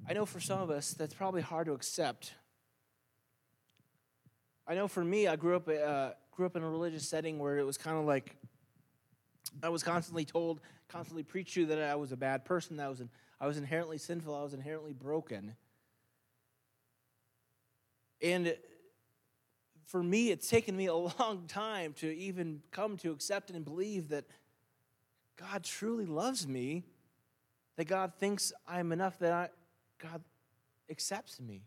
I 0.09 0.13
know 0.13 0.27
for 0.27 0.41
some 0.41 0.61
of 0.61 0.71
us 0.71 0.93
that's 0.93 1.15
probably 1.15 1.43
hard 1.43 1.67
to 1.67 1.73
accept. 1.73 2.35
I 4.67 4.75
know 4.75 4.89
for 4.89 5.05
me, 5.05 5.29
I 5.29 5.37
grew 5.37 5.57
up, 5.57 5.69
uh, 5.69 6.11
grew 6.33 6.47
up 6.47 6.57
in 6.57 6.65
a 6.65 6.69
religious 6.69 7.09
setting 7.09 7.39
where 7.39 7.59
it 7.59 7.65
was 7.65 7.79
kind 7.79 7.97
of 7.97 8.05
like 8.05 8.37
I 9.63 9.69
was 9.69 9.83
constantly 9.83 10.25
told, 10.25 10.61
constantly 10.89 11.23
preached 11.23 11.55
to 11.55 11.67
that 11.67 11.81
I 11.81 11.95
was 11.95 12.11
a 12.11 12.17
bad 12.17 12.45
person, 12.45 12.77
that 12.79 12.87
I 12.87 12.89
was, 12.89 13.03
I 13.41 13.47
was 13.47 13.59
inherently 13.59 13.99
sinful, 13.99 14.35
I 14.35 14.43
was 14.43 14.55
inherently 14.55 14.93
broken. 14.93 15.55
And 18.21 18.57
for 19.93 20.03
me, 20.03 20.31
it's 20.31 20.49
taken 20.49 20.75
me 20.75 20.87
a 20.87 20.95
long 21.21 21.45
time 21.47 21.93
to 21.99 22.11
even 22.17 22.63
come 22.71 22.97
to 22.97 23.13
accept 23.13 23.51
and 23.51 23.63
believe 23.63 24.09
that 24.09 24.25
God 25.37 25.63
truly 25.63 26.07
loves 26.07 26.49
me, 26.49 26.85
that 27.77 27.85
God 27.85 28.15
thinks 28.19 28.55
I'm 28.67 28.91
enough, 28.91 29.19
that 29.19 29.33
I, 29.33 29.49
God 30.03 30.23
accepts 30.91 31.39
me. 31.41 31.61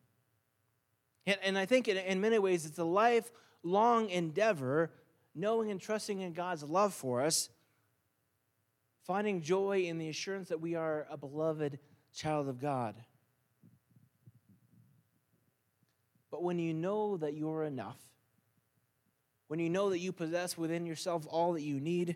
And, 1.28 1.38
and 1.44 1.58
I 1.58 1.68
think 1.68 1.88
in, 1.88 1.98
in 1.98 2.20
many 2.20 2.40
ways 2.40 2.66
it's 2.66 2.80
a 2.80 2.84
lifelong 2.84 4.10
endeavor, 4.10 4.90
knowing 5.36 5.70
and 5.70 5.80
trusting 5.80 6.22
in 6.22 6.34
God's 6.34 6.64
love 6.64 6.96
for 6.96 7.22
us, 7.22 7.50
finding 9.04 9.44
joy 9.44 9.84
in 9.84 10.00
the 10.00 10.10
assurance 10.10 10.50
that 10.50 10.60
we 10.60 10.74
are 10.74 11.06
a 11.12 11.18
beloved 11.18 11.78
child 12.12 12.50
of 12.50 12.60
God. 12.60 12.96
But 16.32 16.42
when 16.42 16.58
you 16.58 16.74
know 16.74 17.18
that 17.18 17.36
you're 17.36 17.64
enough, 17.66 18.00
when 19.48 19.60
you 19.60 19.70
know 19.70 19.90
that 19.90 20.00
you 20.00 20.12
possess 20.12 20.58
within 20.58 20.86
yourself 20.86 21.26
all 21.30 21.54
that 21.54 21.62
you 21.62 21.80
need, 21.80 22.16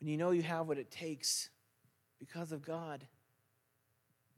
when 0.00 0.08
you 0.08 0.16
know 0.16 0.30
you 0.30 0.42
have 0.42 0.68
what 0.68 0.78
it 0.78 0.90
takes 0.90 1.48
because 2.18 2.52
of 2.52 2.62
God, 2.62 3.06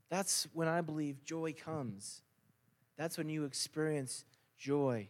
that's 0.08 0.46
when 0.52 0.68
I 0.68 0.80
believe 0.80 1.24
joy 1.24 1.52
comes. 1.52 2.22
That's 2.96 3.18
when 3.18 3.28
you 3.28 3.44
experience 3.44 4.24
joy. 4.56 5.08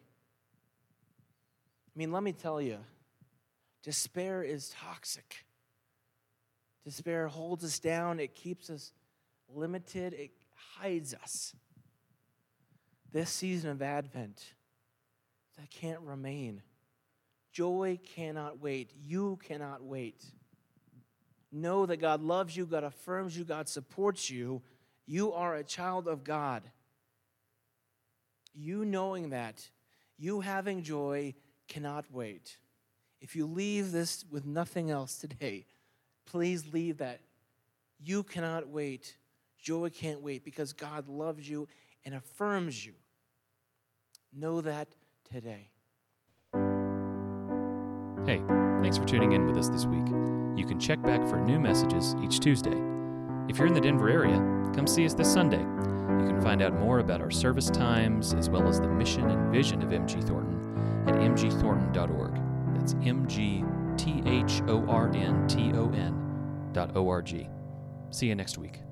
I 1.95 1.99
mean, 1.99 2.11
let 2.11 2.23
me 2.23 2.33
tell 2.33 2.61
you, 2.61 2.79
despair 3.83 4.43
is 4.43 4.71
toxic. 4.71 5.45
Despair 6.85 7.29
holds 7.29 7.65
us 7.65 7.79
down, 7.79 8.21
it 8.21 8.35
keeps 8.35 8.69
us 8.71 8.93
limited, 9.49 10.13
it 10.13 10.33
hides 10.79 11.15
us 11.15 11.55
this 13.13 13.31
season 13.31 13.71
of 13.71 13.81
Advent, 13.81 14.43
that 15.59 15.71
can't 15.71 16.01
remain. 16.01 16.63
Joy 17.53 17.99
cannot 18.17 18.61
wait. 18.61 18.91
You 19.01 19.39
cannot 19.47 19.83
wait. 19.83 20.25
Know 21.53 21.87
that 21.87 21.99
God 21.99 22.21
loves 22.21 22.57
you, 22.57 22.67
God 22.67 22.83
affirms 22.83 23.39
you, 23.39 23.45
God 23.45 23.69
supports 23.69 24.29
you. 24.29 24.61
You 25.07 25.33
are 25.33 25.55
a 25.55 25.63
child 25.63 26.09
of 26.09 26.25
God. 26.25 26.63
You 28.55 28.85
knowing 28.85 29.31
that, 29.31 29.69
you 30.19 30.41
having 30.41 30.83
joy, 30.83 31.35
cannot 31.69 32.07
wait. 32.11 32.59
If 33.21 33.37
you 33.37 33.47
leave 33.47 33.93
this 33.93 34.25
with 34.31 34.45
nothing 34.45 34.91
else 34.91 35.17
today, 35.17 35.67
please 36.27 36.73
leave 36.73 36.99
that. 36.99 37.21
You 38.03 38.23
cannot 38.23 38.69
wait. 38.69 39.17
Joy 39.59 39.91
can't 39.91 40.21
wait 40.21 40.45
because 40.45 40.73
God 40.73 41.09
loves 41.09 41.49
you 41.49 41.69
and 42.05 42.15
affirms 42.15 42.85
you. 42.85 42.95
Know 44.33 44.61
that 44.61 44.89
today. 45.35 45.69
Hey, 48.25 48.41
thanks 48.83 48.97
for 48.97 49.05
tuning 49.05 49.33
in 49.33 49.47
with 49.47 49.57
us 49.57 49.69
this 49.69 49.85
week. 49.85 50.07
You 50.57 50.65
can 50.65 50.79
check 50.79 51.03
back 51.03 51.27
for 51.27 51.41
new 51.41 51.59
messages 51.59 52.15
each 52.23 52.39
Tuesday. 52.39 52.81
If 53.49 53.59
you're 53.59 53.67
in 53.67 53.75
the 53.75 53.81
Denver 53.81 54.09
area, 54.09 54.37
come 54.77 54.87
see 54.87 55.05
us 55.05 55.13
this 55.13 55.33
Sunday. 55.33 55.59
You 55.59 56.29
can 56.29 56.41
find 56.41 56.63
out 56.63 56.79
more 56.79 57.01
about 57.01 57.21
our 57.21 57.33
service 57.33 57.69
times 57.69 58.33
as 58.35 58.49
well 58.49 58.69
as 58.69 58.81
the 58.81 58.87
mission 58.87 59.29
and 59.29 59.53
vision 59.53 59.83
of 59.83 59.89
MG 59.89 60.25
Thornton 60.25 60.55
at 61.09 61.17
mgthornton.org. 61.17 62.79
That's 62.79 62.95
M 63.05 63.27
G 63.27 63.65
T 63.97 64.23
H 64.27 64.63
O 64.69 64.87
R 64.87 65.11
N 65.17 65.49
T 65.49 65.73
O 65.75 65.91
N 65.91 66.71
dot 66.73 66.93
O 66.95 67.09
R 67.09 67.23
G. 67.23 67.49
See 68.11 68.29
you 68.29 68.37
next 68.37 68.57
week. 68.57 68.84